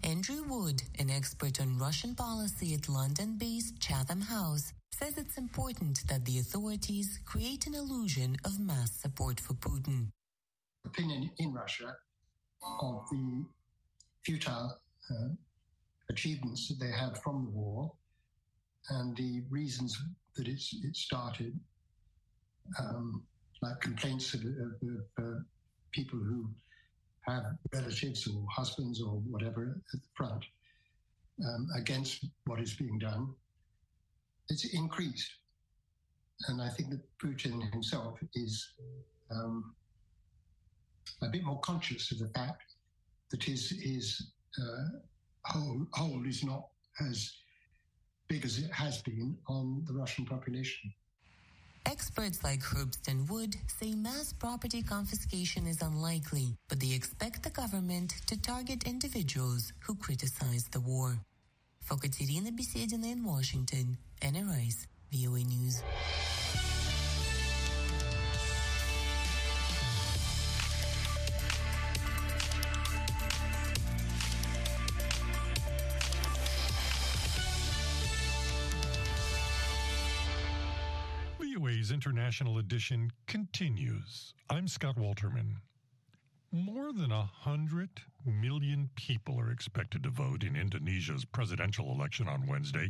Andrew 0.03 0.43
Wood, 0.43 0.83
an 0.99 1.09
expert 1.09 1.59
on 1.59 1.77
Russian 1.77 2.15
policy 2.15 2.73
at 2.75 2.87
London 2.87 3.37
based 3.37 3.79
Chatham 3.79 4.21
House, 4.21 4.73
says 4.93 5.17
it's 5.17 5.37
important 5.37 6.07
that 6.07 6.25
the 6.25 6.39
authorities 6.39 7.19
create 7.25 7.67
an 7.67 7.75
illusion 7.75 8.37
of 8.45 8.59
mass 8.59 8.91
support 8.91 9.39
for 9.39 9.53
Putin. 9.53 10.07
Opinion 10.85 11.29
in 11.37 11.53
Russia 11.53 11.95
of 12.81 13.05
the 13.11 13.45
futile 14.23 14.77
uh, 15.09 15.29
achievements 16.09 16.67
that 16.67 16.79
they 16.79 16.91
had 16.91 17.17
from 17.17 17.45
the 17.45 17.51
war 17.51 17.91
and 18.89 19.15
the 19.17 19.43
reasons 19.49 19.97
that 20.35 20.47
it's, 20.47 20.73
it 20.83 20.95
started, 20.95 21.59
um, 22.79 23.23
like 23.61 23.79
complaints 23.81 24.33
of, 24.33 24.41
of, 24.41 24.89
of 25.19 25.25
uh, 25.25 25.39
people 25.91 26.19
who 26.19 26.49
have 27.27 27.43
relatives 27.73 28.27
or 28.27 28.45
husbands 28.49 29.01
or 29.01 29.19
whatever 29.29 29.81
at 29.93 30.01
the 30.01 30.07
front 30.15 30.45
um, 31.45 31.67
against 31.75 32.25
what 32.45 32.61
is 32.61 32.73
being 32.73 32.97
done, 32.97 33.33
it's 34.49 34.73
increased. 34.73 35.29
And 36.47 36.61
I 36.61 36.69
think 36.69 36.91
that 36.91 37.01
Putin 37.19 37.71
himself 37.73 38.19
is 38.33 38.73
um, 39.31 39.73
a 41.21 41.27
bit 41.27 41.43
more 41.43 41.59
conscious 41.59 42.11
of 42.11 42.19
the 42.19 42.29
fact 42.29 42.63
that 43.31 43.43
his, 43.43 43.71
his 43.71 44.31
uh, 44.61 44.99
whole, 45.47 45.87
whole 45.93 46.25
is 46.25 46.43
not 46.43 46.67
as 46.99 47.31
big 48.27 48.45
as 48.45 48.57
it 48.57 48.71
has 48.71 49.01
been 49.01 49.37
on 49.47 49.83
the 49.87 49.93
Russian 49.93 50.25
population. 50.25 50.93
Experts 51.85 52.43
like 52.43 52.59
Herbst 52.59 53.07
and 53.07 53.29
Wood 53.29 53.55
say 53.67 53.95
mass 53.95 54.33
property 54.33 54.81
confiscation 54.81 55.65
is 55.65 55.81
unlikely, 55.81 56.57
but 56.67 56.81
they 56.81 56.93
expect 56.93 57.43
the 57.43 57.49
government 57.49 58.13
to 58.27 58.39
target 58.41 58.85
individuals 58.85 59.71
who 59.85 59.95
criticize 59.95 60.65
the 60.71 60.81
war. 60.81 61.17
For 61.81 61.95
Katerina 61.95 62.51
Besedina 62.51 63.13
in 63.13 63.23
Washington, 63.23 63.97
Anna 64.21 64.43
VOA 65.13 65.39
News. 65.39 65.81
VOA's 81.67 81.91
International 81.91 82.59
Edition 82.59 83.11
continues. 83.25 84.33
I'm 84.49 84.69
Scott 84.69 84.95
Walterman. 84.95 85.57
More 86.49 86.93
than 86.93 87.11
a 87.11 87.23
hundred 87.23 87.89
million 88.25 88.89
people 88.95 89.37
are 89.37 89.51
expected 89.51 90.03
to 90.03 90.09
vote 90.09 90.43
in 90.45 90.55
Indonesia's 90.55 91.25
presidential 91.25 91.91
election 91.91 92.29
on 92.29 92.47
Wednesday. 92.47 92.89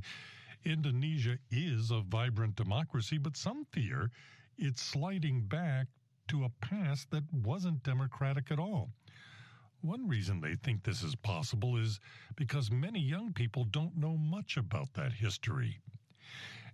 Indonesia 0.63 1.39
is 1.49 1.89
a 1.89 2.01
vibrant 2.01 2.55
democracy, 2.55 3.17
but 3.17 3.35
some 3.35 3.65
fear 3.71 4.11
it's 4.59 4.83
sliding 4.83 5.41
back 5.41 5.87
to 6.27 6.43
a 6.43 6.51
past 6.61 7.09
that 7.09 7.23
wasn't 7.33 7.81
democratic 7.81 8.51
at 8.51 8.59
all. 8.59 8.91
One 9.81 10.07
reason 10.07 10.39
they 10.39 10.53
think 10.53 10.83
this 10.83 11.01
is 11.01 11.15
possible 11.15 11.77
is 11.77 11.99
because 12.35 12.69
many 12.69 12.99
young 12.99 13.33
people 13.33 13.63
don't 13.63 13.97
know 13.97 14.17
much 14.17 14.55
about 14.55 14.93
that 14.93 15.13
history. 15.13 15.79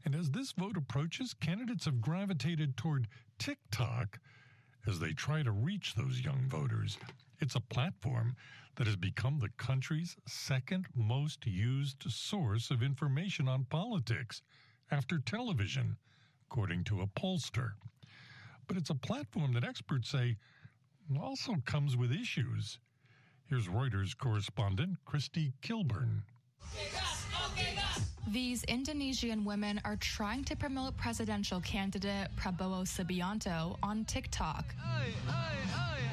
And 0.06 0.16
as 0.16 0.32
this 0.32 0.52
vote 0.52 0.78
approaches, 0.78 1.34
candidates 1.34 1.86
have 1.86 2.02
gravitated 2.02 2.76
toward 2.76 3.08
TikTok 3.40 4.20
as 4.86 5.00
they 5.00 5.14
try 5.14 5.44
to 5.44 5.52
reach 5.52 5.96
those 5.96 6.22
young 6.22 6.48
voters. 6.50 6.98
It's 7.40 7.56
a 7.56 7.62
platform 7.62 8.36
that 8.76 8.88
has 8.88 8.96
become 8.96 9.40
the 9.40 9.52
country's 9.58 10.16
second 10.28 10.88
most 10.96 11.46
used 11.46 12.04
source 12.10 12.72
of 12.72 12.84
information 12.84 13.48
on 13.48 13.66
politics 13.66 14.42
after 14.92 15.20
television, 15.20 15.98
according 16.50 16.84
to 16.86 17.02
a 17.02 17.08
pollster. 17.08 17.74
But 18.68 18.78
it's 18.78 18.90
a 18.90 18.96
platform 18.96 19.54
that 19.54 19.64
experts 19.64 20.10
say 20.10 20.38
also 21.20 21.56
comes 21.66 21.96
with 21.96 22.12
issues. 22.12 22.80
Here's 23.46 23.68
Reuters 23.68 24.18
correspondent 24.18 24.98
Christy 25.06 25.54
Kilburn. 25.62 26.24
These 28.28 28.64
Indonesian 28.64 29.44
women 29.44 29.82
are 29.84 29.98
trying 29.98 30.46
to 30.46 30.56
promote 30.56 30.96
presidential 30.96 31.60
candidate 31.60 32.30
Prabowo 32.38 32.84
Subianto 32.86 33.76
on 33.84 34.06
TikTok. 34.06 34.74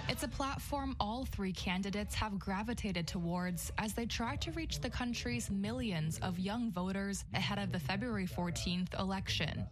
It's 0.08 0.24
a 0.24 0.28
platform 0.28 0.96
all 0.98 1.24
three 1.24 1.52
candidates 1.52 2.16
have 2.16 2.36
gravitated 2.36 3.06
towards 3.06 3.70
as 3.78 3.92
they 3.92 4.06
try 4.06 4.34
to 4.36 4.50
reach 4.52 4.80
the 4.80 4.90
country's 4.90 5.50
millions 5.50 6.18
of 6.18 6.40
young 6.40 6.72
voters 6.72 7.24
ahead 7.32 7.60
of 7.60 7.70
the 7.70 7.78
February 7.78 8.26
14th 8.26 8.98
election. 8.98 9.64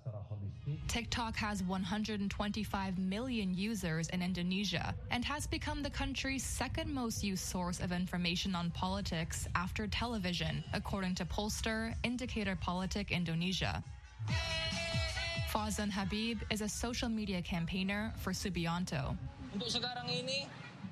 TikTok 0.88 1.36
has 1.36 1.62
125 1.64 2.98
million 2.98 3.52
users 3.52 4.08
in 4.08 4.22
Indonesia 4.22 4.94
and 5.10 5.22
has 5.22 5.46
become 5.46 5.82
the 5.82 5.90
country's 5.90 6.42
second 6.42 6.92
most 6.92 7.22
used 7.22 7.44
source 7.44 7.78
of 7.80 7.92
information 7.92 8.54
on 8.54 8.70
politics 8.70 9.46
after 9.54 9.86
television, 9.86 10.64
according 10.72 11.14
to 11.16 11.26
pollster 11.26 11.94
Indicator 12.04 12.56
Politik 12.56 13.10
Indonesia. 13.10 13.84
Fazan 15.50 15.90
Habib 15.90 16.40
is 16.50 16.62
a 16.62 16.68
social 16.68 17.10
media 17.10 17.42
campaigner 17.42 18.12
for 18.16 18.32
Subianto. 18.32 19.14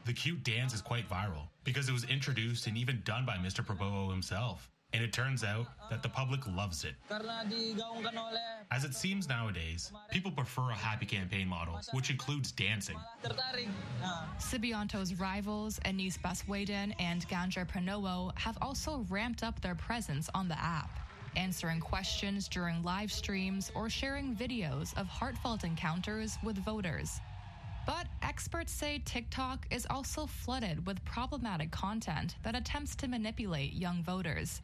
The 0.04 0.12
cute 0.12 0.44
dance 0.44 0.74
is 0.74 0.82
quite 0.82 1.08
viral 1.08 1.48
because 1.64 1.88
it 1.88 1.92
was 1.92 2.04
introduced 2.04 2.66
and 2.66 2.76
even 2.76 3.00
done 3.04 3.24
by 3.24 3.36
Mr. 3.36 3.64
Prabowo 3.64 4.10
himself. 4.10 4.70
And 4.92 5.04
it 5.04 5.12
turns 5.12 5.44
out 5.44 5.66
that 5.90 6.02
the 6.02 6.08
public 6.08 6.40
loves 6.46 6.82
it. 6.84 6.94
As 8.70 8.84
it 8.84 8.94
seems 8.94 9.28
nowadays, 9.28 9.92
people 10.10 10.30
prefer 10.30 10.70
a 10.70 10.74
happy 10.74 11.04
campaign 11.04 11.46
model, 11.48 11.78
which 11.92 12.08
includes 12.08 12.50
dancing. 12.50 12.96
Subianto's 14.38 15.20
rivals, 15.20 15.78
Anies 15.84 16.16
Baswedan 16.22 16.94
and 16.98 17.28
Ganjar 17.28 17.68
Pranowo, 17.68 18.36
have 18.38 18.56
also 18.62 19.04
ramped 19.10 19.42
up 19.42 19.60
their 19.60 19.74
presence 19.74 20.30
on 20.34 20.48
the 20.48 20.58
app, 20.58 20.98
answering 21.36 21.80
questions 21.80 22.48
during 22.48 22.82
live 22.82 23.12
streams 23.12 23.70
or 23.74 23.90
sharing 23.90 24.34
videos 24.34 24.96
of 24.96 25.06
heartfelt 25.08 25.64
encounters 25.64 26.38
with 26.42 26.56
voters. 26.64 27.20
But 27.86 28.06
experts 28.22 28.72
say 28.72 29.02
TikTok 29.04 29.66
is 29.70 29.86
also 29.90 30.26
flooded 30.26 30.86
with 30.86 31.04
problematic 31.04 31.70
content 31.70 32.36
that 32.42 32.56
attempts 32.56 32.96
to 32.96 33.08
manipulate 33.08 33.74
young 33.74 34.02
voters. 34.02 34.62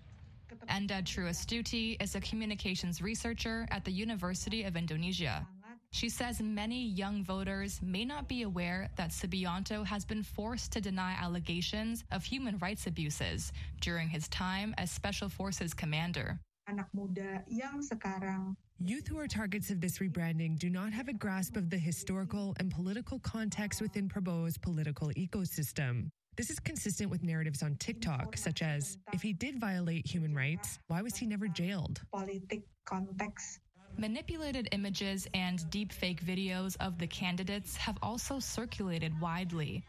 Endah 0.68 1.02
Triastuti 1.02 1.96
is 2.02 2.14
a 2.14 2.20
communications 2.20 3.02
researcher 3.02 3.66
at 3.70 3.84
the 3.84 3.90
University 3.90 4.64
of 4.64 4.76
Indonesia. 4.76 5.46
She 5.90 6.08
says 6.08 6.40
many 6.40 6.88
young 6.88 7.22
voters 7.22 7.80
may 7.82 8.04
not 8.04 8.26
be 8.26 8.42
aware 8.42 8.88
that 8.96 9.10
Subianto 9.10 9.84
has 9.84 10.04
been 10.04 10.22
forced 10.22 10.72
to 10.72 10.80
deny 10.80 11.14
allegations 11.20 12.04
of 12.10 12.24
human 12.24 12.56
rights 12.58 12.86
abuses 12.86 13.52
during 13.80 14.08
his 14.08 14.26
time 14.28 14.74
as 14.78 14.90
Special 14.90 15.28
Forces 15.28 15.74
commander. 15.74 16.40
anak 16.68 16.86
muda 16.94 17.42
yang 17.50 17.82
sekarang 17.82 18.54
Youth 18.82 19.06
who 19.06 19.18
are 19.18 19.28
targets 19.28 19.70
of 19.70 19.80
this 19.80 19.98
rebranding 19.98 20.58
do 20.58 20.70
not 20.70 20.90
have 20.92 21.06
a 21.06 21.14
grasp 21.14 21.56
of 21.56 21.70
the 21.70 21.78
historical 21.78 22.54
and 22.58 22.70
political 22.70 23.18
context 23.20 23.80
within 23.80 24.08
Prabowo's 24.08 24.58
political 24.58 25.10
ecosystem. 25.14 26.10
This 26.34 26.48
is 26.48 26.58
consistent 26.58 27.10
with 27.10 27.22
narratives 27.22 27.62
on 27.62 27.76
TikTok, 27.76 28.38
such 28.38 28.62
as 28.62 28.96
if 29.12 29.20
he 29.20 29.34
did 29.34 29.60
violate 29.60 30.06
human 30.06 30.34
rights, 30.34 30.78
why 30.88 31.02
was 31.02 31.14
he 31.14 31.26
never 31.26 31.46
jailed? 31.46 32.00
politik 32.14 32.62
konteks 32.86 33.58
Manipulated 33.98 34.66
images 34.72 35.28
and 35.34 35.58
deepfake 35.68 36.24
videos 36.24 36.78
of 36.80 36.96
the 36.96 37.06
candidates 37.06 37.76
have 37.76 37.98
also 38.02 38.38
circulated 38.38 39.12
widely. 39.20 39.84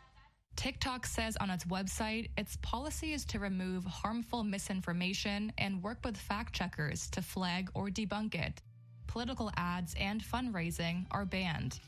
TikTok 0.58 1.06
says 1.06 1.38
on 1.38 1.50
its 1.50 1.64
website 1.64 2.30
its 2.38 2.58
policy 2.62 3.14
is 3.14 3.24
to 3.26 3.40
remove 3.40 3.86
harmful 3.86 4.44
misinformation 4.44 5.54
and 5.58 5.82
work 5.82 6.00
with 6.04 6.18
fact 6.18 6.54
checkers 6.54 7.10
to 7.12 7.22
flag 7.22 7.70
or 7.74 7.88
debunk 7.88 8.36
it. 8.36 8.62
Political 9.08 9.50
ads 9.56 9.96
and 9.98 10.22
fundraising 10.22 11.06
are 11.12 11.26
banned. 11.26 11.80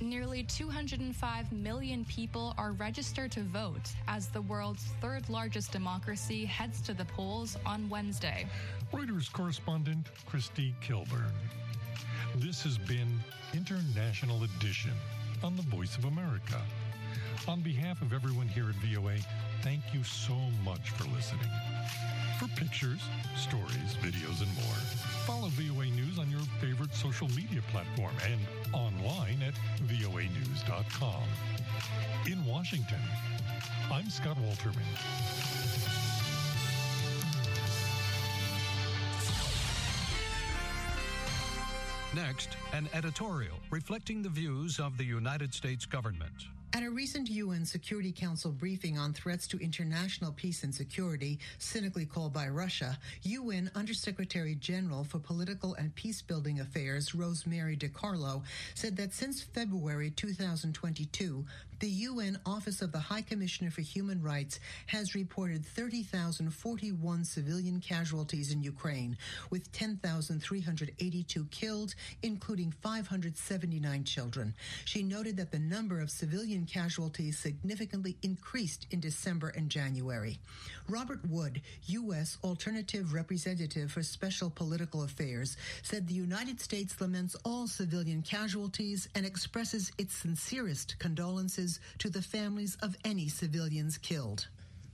Nearly 0.00 0.42
205 0.42 1.52
million 1.52 2.04
people 2.04 2.54
are 2.58 2.72
registered 2.72 3.32
to 3.32 3.40
vote 3.40 3.90
as 4.08 4.28
the 4.28 4.42
world's 4.42 4.84
third 5.00 5.26
largest 5.30 5.72
democracy 5.72 6.44
heads 6.44 6.82
to 6.82 6.92
the 6.92 7.06
polls 7.06 7.56
on 7.64 7.88
Wednesday. 7.88 8.46
Reuters 8.92 9.32
correspondent 9.32 10.08
Christy 10.26 10.74
Kilburn. 10.82 11.32
This 12.36 12.62
has 12.64 12.76
been 12.76 13.08
International 13.54 14.44
Edition 14.44 14.92
on 15.42 15.56
the 15.56 15.62
Voice 15.62 15.96
of 15.96 16.04
America. 16.04 16.60
On 17.48 17.62
behalf 17.62 18.02
of 18.02 18.12
everyone 18.12 18.48
here 18.48 18.68
at 18.68 18.74
VOA, 18.76 19.16
thank 19.62 19.82
you 19.94 20.04
so 20.04 20.34
much 20.62 20.90
for 20.90 21.04
listening. 21.14 21.48
For 22.38 22.48
pictures, 22.48 23.00
stories, 23.34 23.96
videos, 24.02 24.42
and 24.42 24.54
more, 24.56 25.15
follow 25.26 25.48
VOA 25.48 25.86
News 25.86 26.20
on 26.20 26.30
your 26.30 26.38
favorite 26.60 26.94
social 26.94 27.26
media 27.30 27.60
platform 27.72 28.14
and 28.30 28.38
online 28.72 29.42
at 29.42 29.54
voanews.com. 29.88 31.24
In 32.30 32.46
Washington, 32.46 33.00
I'm 33.90 34.08
Scott 34.08 34.36
Walterman. 34.36 34.86
Next, 42.14 42.50
an 42.72 42.88
editorial 42.94 43.56
reflecting 43.72 44.22
the 44.22 44.28
views 44.28 44.78
of 44.78 44.96
the 44.96 45.04
United 45.04 45.52
States 45.52 45.86
government. 45.86 46.55
At 46.76 46.82
a 46.82 46.90
recent 46.90 47.30
UN 47.30 47.64
Security 47.64 48.12
Council 48.12 48.52
briefing 48.52 48.98
on 48.98 49.14
threats 49.14 49.46
to 49.46 49.58
international 49.58 50.30
peace 50.30 50.62
and 50.62 50.74
security, 50.74 51.38
cynically 51.56 52.04
called 52.04 52.34
by 52.34 52.48
Russia, 52.48 52.98
UN 53.22 53.70
Undersecretary 53.74 54.56
General 54.56 55.02
for 55.02 55.18
Political 55.18 55.72
and 55.76 55.96
Peacebuilding 55.96 56.60
Affairs 56.60 57.14
Rosemary 57.14 57.78
DiCarlo 57.78 58.42
said 58.74 58.94
that 58.98 59.14
since 59.14 59.42
February 59.42 60.10
2022, 60.10 61.46
the 61.78 61.88
UN 61.88 62.38
Office 62.46 62.80
of 62.80 62.92
the 62.92 62.98
High 62.98 63.22
Commissioner 63.22 63.70
for 63.70 63.82
Human 63.82 64.22
Rights 64.22 64.60
has 64.86 65.14
reported 65.14 65.64
30,041 65.64 67.24
civilian 67.24 67.80
casualties 67.80 68.50
in 68.50 68.62
Ukraine, 68.62 69.18
with 69.50 69.70
10,382 69.72 71.44
killed, 71.50 71.94
including 72.22 72.72
579 72.72 74.04
children. 74.04 74.54
She 74.84 75.02
noted 75.02 75.36
that 75.36 75.50
the 75.50 75.58
number 75.58 76.00
of 76.00 76.10
civilian 76.10 76.64
casualties 76.64 77.38
significantly 77.38 78.16
increased 78.22 78.86
in 78.90 79.00
December 79.00 79.48
and 79.48 79.68
January. 79.68 80.38
Robert 80.88 81.20
Wood, 81.28 81.62
U.S. 81.86 82.38
Alternative 82.44 83.12
Representative 83.12 83.90
for 83.90 84.02
Special 84.02 84.50
Political 84.50 85.02
Affairs, 85.02 85.56
said 85.82 86.06
the 86.06 86.14
United 86.14 86.60
States 86.60 87.00
laments 87.00 87.34
all 87.44 87.66
civilian 87.66 88.22
casualties 88.22 89.08
and 89.14 89.26
expresses 89.26 89.90
its 89.98 90.14
sincerest 90.14 90.96
condolences 90.98 91.80
to 91.98 92.08
the 92.08 92.22
families 92.22 92.76
of 92.82 92.96
any 93.04 93.28
civilians 93.28 93.98
killed. 93.98 94.46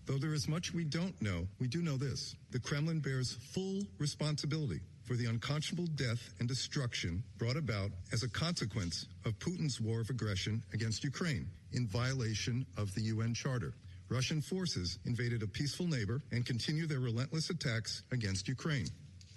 Though 0.06 0.18
there 0.18 0.34
is 0.34 0.48
much 0.48 0.72
we 0.72 0.84
don't 0.84 1.20
know, 1.20 1.46
we 1.60 1.68
do 1.68 1.82
know 1.82 1.96
this. 1.96 2.34
The 2.50 2.58
Kremlin 2.58 3.00
bears 3.00 3.32
full 3.52 3.86
responsibility 3.98 4.80
for 5.04 5.14
the 5.14 5.26
unconscionable 5.26 5.86
death 5.94 6.30
and 6.38 6.48
destruction 6.48 7.22
brought 7.38 7.56
about 7.56 7.90
as 8.12 8.22
a 8.22 8.28
consequence 8.28 9.06
of 9.24 9.38
Putin's 9.38 9.80
war 9.80 10.00
of 10.00 10.10
aggression 10.10 10.62
against 10.72 11.04
Ukraine 11.04 11.48
in 11.72 11.86
violation 11.86 12.66
of 12.76 12.94
the 12.94 13.02
UN 13.02 13.34
Charter. 13.34 13.74
Russian 14.12 14.42
forces 14.42 14.98
invaded 15.06 15.42
a 15.42 15.46
peaceful 15.46 15.86
neighbor 15.86 16.20
and 16.32 16.44
continue 16.44 16.86
their 16.86 17.00
relentless 17.00 17.48
attacks 17.48 18.02
against 18.12 18.46
Ukraine. 18.46 18.86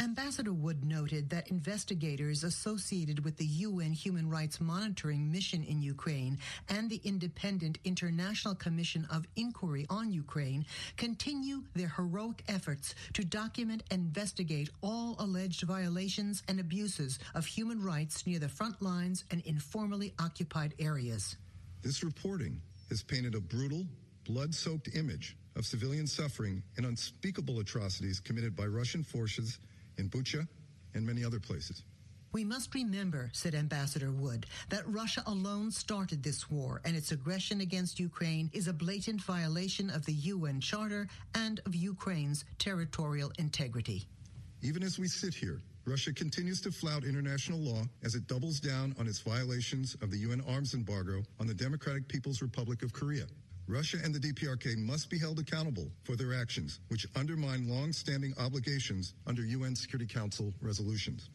Ambassador 0.01 0.51
Wood 0.51 0.83
noted 0.83 1.29
that 1.29 1.47
investigators 1.47 2.43
associated 2.43 3.23
with 3.23 3.37
the 3.37 3.45
UN 3.45 3.93
Human 3.93 4.29
Rights 4.29 4.59
Monitoring 4.59 5.31
Mission 5.31 5.63
in 5.63 5.81
Ukraine 5.81 6.37
and 6.67 6.89
the 6.89 6.99
Independent 7.05 7.77
International 7.85 8.53
Commission 8.53 9.07
of 9.09 9.25
Inquiry 9.37 9.85
on 9.89 10.11
Ukraine 10.11 10.65
continue 10.97 11.63
their 11.73 11.87
heroic 11.95 12.43
efforts 12.49 12.95
to 13.13 13.23
document 13.23 13.83
and 13.91 14.01
investigate 14.01 14.69
all 14.83 15.15
alleged 15.19 15.61
violations 15.61 16.43
and 16.49 16.59
abuses 16.59 17.17
of 17.33 17.45
human 17.45 17.81
rights 17.81 18.27
near 18.27 18.39
the 18.39 18.49
front 18.49 18.81
lines 18.81 19.23
and 19.31 19.41
in 19.45 19.57
formerly 19.57 20.13
occupied 20.19 20.73
areas. 20.79 21.37
This 21.81 22.03
reporting 22.03 22.59
has 22.89 23.01
painted 23.01 23.35
a 23.35 23.39
brutal, 23.39 23.85
blood 24.25 24.53
soaked 24.53 24.95
image 24.95 25.37
of 25.55 25.65
civilian 25.65 26.07
suffering 26.07 26.61
and 26.77 26.85
unspeakable 26.85 27.59
atrocities 27.59 28.19
committed 28.19 28.55
by 28.55 28.65
Russian 28.65 29.03
forces 29.03 29.59
in 29.97 30.09
Bucha 30.09 30.47
and 30.93 31.05
many 31.05 31.23
other 31.23 31.39
places. 31.39 31.83
We 32.33 32.43
must 32.43 32.75
remember, 32.75 33.29
said 33.31 33.55
Ambassador 33.55 34.11
Wood, 34.11 34.45
that 34.67 34.83
Russia 34.87 35.23
alone 35.25 35.71
started 35.71 36.21
this 36.21 36.51
war, 36.51 36.81
and 36.83 36.97
its 36.97 37.13
aggression 37.13 37.61
against 37.61 37.97
Ukraine 37.97 38.49
is 38.51 38.67
a 38.67 38.73
blatant 38.73 39.21
violation 39.21 39.89
of 39.89 40.05
the 40.05 40.11
UN 40.11 40.59
Charter 40.59 41.07
and 41.33 41.61
of 41.65 41.73
Ukraine's 41.73 42.43
territorial 42.59 43.31
integrity. 43.39 44.05
Even 44.61 44.83
as 44.83 44.99
we 44.99 45.07
sit 45.07 45.33
here, 45.33 45.61
Russia 45.85 46.11
continues 46.11 46.59
to 46.61 46.71
flout 46.71 47.05
international 47.05 47.59
law 47.59 47.83
as 48.03 48.15
it 48.15 48.27
doubles 48.27 48.59
down 48.59 48.93
on 48.99 49.07
its 49.07 49.19
violations 49.19 49.95
of 50.01 50.11
the 50.11 50.17
UN 50.17 50.41
arms 50.45 50.73
embargo 50.73 51.23
on 51.39 51.47
the 51.47 51.53
Democratic 51.53 52.05
People's 52.09 52.41
Republic 52.41 52.81
of 52.81 52.91
Korea. 52.91 53.27
Russia 53.67 53.97
and 54.03 54.13
the 54.13 54.19
DPRK 54.19 54.77
must 54.77 55.09
be 55.09 55.17
held 55.17 55.39
accountable 55.39 55.89
for 56.03 56.15
their 56.15 56.39
actions, 56.39 56.79
which 56.89 57.07
undermine 57.15 57.67
long-standing 57.67 58.33
obligations 58.37 59.15
under 59.25 59.41
UN 59.43 59.75
Security 59.75 60.05
Council 60.05 60.53
resolutions. 60.61 61.29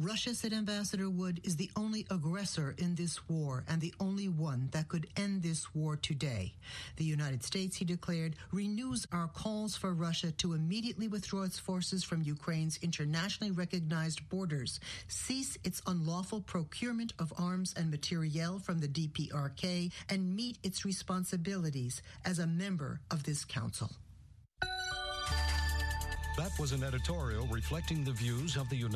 Russia, 0.00 0.32
said 0.32 0.52
Ambassador 0.52 1.10
Wood, 1.10 1.40
is 1.42 1.56
the 1.56 1.72
only 1.74 2.06
aggressor 2.08 2.72
in 2.78 2.94
this 2.94 3.28
war 3.28 3.64
and 3.66 3.80
the 3.80 3.92
only 3.98 4.28
one 4.28 4.68
that 4.70 4.86
could 4.86 5.08
end 5.16 5.42
this 5.42 5.74
war 5.74 5.96
today. 5.96 6.54
The 6.98 7.04
United 7.04 7.42
States, 7.42 7.76
he 7.76 7.84
declared, 7.84 8.36
renews 8.52 9.08
our 9.10 9.26
calls 9.26 9.74
for 9.74 9.92
Russia 9.92 10.30
to 10.30 10.52
immediately 10.52 11.08
withdraw 11.08 11.42
its 11.42 11.58
forces 11.58 12.04
from 12.04 12.22
Ukraine's 12.22 12.78
internationally 12.80 13.50
recognized 13.50 14.28
borders, 14.28 14.78
cease 15.08 15.58
its 15.64 15.82
unlawful 15.88 16.42
procurement 16.42 17.12
of 17.18 17.32
arms 17.36 17.74
and 17.76 17.90
materiel 17.90 18.60
from 18.60 18.78
the 18.78 18.86
DPRK, 18.86 19.90
and 20.08 20.36
meet 20.36 20.58
its 20.62 20.84
responsibilities 20.84 22.02
as 22.24 22.38
a 22.38 22.46
member 22.46 23.00
of 23.10 23.24
this 23.24 23.44
council. 23.44 23.90
That 26.38 26.56
was 26.56 26.70
an 26.70 26.84
editorial 26.84 27.48
reflecting 27.48 28.04
the 28.04 28.12
views 28.12 28.54
of 28.54 28.68
the 28.68 28.76
United 28.76 28.86